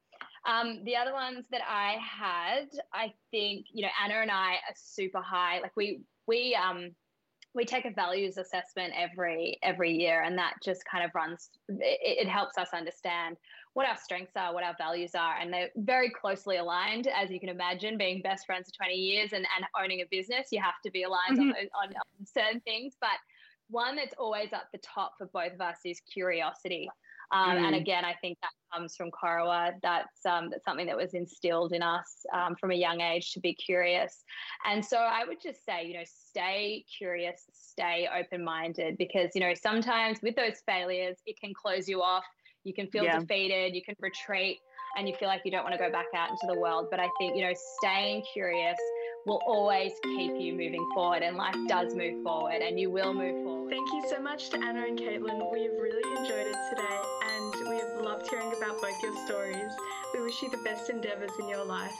Um, 0.45 0.81
the 0.83 0.95
other 0.97 1.13
ones 1.13 1.45
that 1.51 1.61
i 1.65 1.95
had 2.01 2.67
i 2.93 3.13
think 3.31 3.67
you 3.71 3.81
know 3.81 3.89
anna 4.03 4.15
and 4.15 4.31
i 4.31 4.53
are 4.53 4.75
super 4.75 5.21
high. 5.21 5.59
Like 5.61 5.71
we 5.75 6.01
we 6.27 6.55
um 6.55 6.91
we 7.55 7.65
take 7.65 7.85
a 7.85 7.91
values 7.91 8.37
assessment 8.37 8.93
every 8.97 9.57
every 9.61 9.93
year 9.93 10.21
and 10.21 10.37
that 10.37 10.53
just 10.63 10.83
kind 10.89 11.05
of 11.05 11.11
runs 11.13 11.49
it, 11.69 12.25
it 12.25 12.27
helps 12.27 12.57
us 12.57 12.69
understand 12.73 13.37
what 13.73 13.87
our 13.87 13.97
strengths 13.97 14.33
are, 14.35 14.53
what 14.53 14.63
our 14.63 14.75
values 14.77 15.15
are, 15.15 15.35
and 15.39 15.51
they're 15.51 15.69
very 15.75 16.09
closely 16.09 16.57
aligned, 16.57 17.07
as 17.07 17.31
you 17.31 17.39
can 17.39 17.49
imagine. 17.49 17.97
Being 17.97 18.21
best 18.21 18.45
friends 18.45 18.69
for 18.69 18.85
20 18.85 18.93
years 18.93 19.33
and, 19.33 19.45
and 19.57 19.65
owning 19.81 20.01
a 20.01 20.05
business, 20.11 20.47
you 20.51 20.61
have 20.61 20.75
to 20.85 20.91
be 20.91 21.03
aligned 21.03 21.39
mm-hmm. 21.39 21.49
on, 21.49 21.89
on, 21.89 21.95
on 21.95 22.25
certain 22.25 22.59
things. 22.61 22.95
But 23.01 23.17
one 23.69 23.95
that's 23.95 24.13
always 24.17 24.49
at 24.53 24.67
the 24.71 24.79
top 24.79 25.13
for 25.17 25.27
both 25.27 25.53
of 25.53 25.61
us 25.61 25.77
is 25.85 25.99
curiosity. 26.01 26.89
Um, 27.31 27.57
mm. 27.57 27.65
And 27.65 27.75
again, 27.75 28.05
I 28.05 28.13
think 28.21 28.37
that 28.41 28.51
comes 28.71 28.95
from 28.95 29.09
Korowa. 29.09 29.73
That's 29.81 30.25
um, 30.25 30.49
that's 30.51 30.63
something 30.65 30.85
that 30.85 30.97
was 30.97 31.15
instilled 31.15 31.73
in 31.73 31.81
us 31.81 32.25
um, 32.31 32.55
from 32.55 32.71
a 32.71 32.75
young 32.75 33.01
age 33.01 33.31
to 33.31 33.39
be 33.39 33.53
curious. 33.55 34.23
And 34.65 34.85
so 34.85 34.97
I 34.97 35.25
would 35.25 35.41
just 35.41 35.65
say, 35.65 35.87
you 35.87 35.95
know, 35.95 36.03
stay 36.05 36.85
curious, 36.95 37.45
stay 37.53 38.07
open 38.15 38.43
minded, 38.43 38.97
because 38.97 39.31
you 39.33 39.41
know 39.41 39.53
sometimes 39.55 40.19
with 40.21 40.35
those 40.35 40.61
failures, 40.67 41.17
it 41.25 41.39
can 41.39 41.53
close 41.53 41.89
you 41.89 42.03
off 42.03 42.25
you 42.63 42.73
can 42.73 42.87
feel 42.87 43.03
yeah. 43.03 43.19
defeated, 43.19 43.75
you 43.75 43.81
can 43.81 43.95
retreat, 43.99 44.59
and 44.97 45.07
you 45.07 45.15
feel 45.15 45.27
like 45.27 45.41
you 45.45 45.51
don't 45.51 45.63
want 45.63 45.73
to 45.73 45.79
go 45.79 45.91
back 45.91 46.07
out 46.15 46.29
into 46.29 46.47
the 46.47 46.59
world. 46.59 46.87
But 46.89 46.99
I 46.99 47.09
think, 47.19 47.35
you 47.35 47.43
know, 47.43 47.53
staying 47.79 48.23
curious 48.33 48.77
will 49.25 49.41
always 49.47 49.93
keep 50.03 50.33
you 50.39 50.53
moving 50.53 50.87
forward, 50.93 51.23
and 51.23 51.37
life 51.37 51.55
does 51.67 51.95
move 51.95 52.23
forward, 52.23 52.61
and 52.61 52.79
you 52.79 52.89
will 52.89 53.13
move 53.13 53.43
forward. 53.43 53.69
Thank 53.69 53.91
you 53.93 54.03
so 54.09 54.21
much 54.21 54.49
to 54.49 54.57
Anna 54.57 54.85
and 54.85 54.99
Caitlin. 54.99 55.51
We 55.51 55.63
have 55.63 55.73
really 55.73 56.19
enjoyed 56.19 56.47
it 56.47 56.57
today, 56.69 56.99
and 57.31 57.69
we 57.69 57.75
have 57.77 58.01
loved 58.01 58.29
hearing 58.29 58.53
about 58.57 58.81
both 58.81 59.01
your 59.01 59.15
stories. 59.25 59.71
We 60.13 60.21
wish 60.21 60.41
you 60.41 60.49
the 60.49 60.61
best 60.63 60.89
endeavours 60.89 61.31
in 61.39 61.47
your 61.47 61.63
life. 61.63 61.93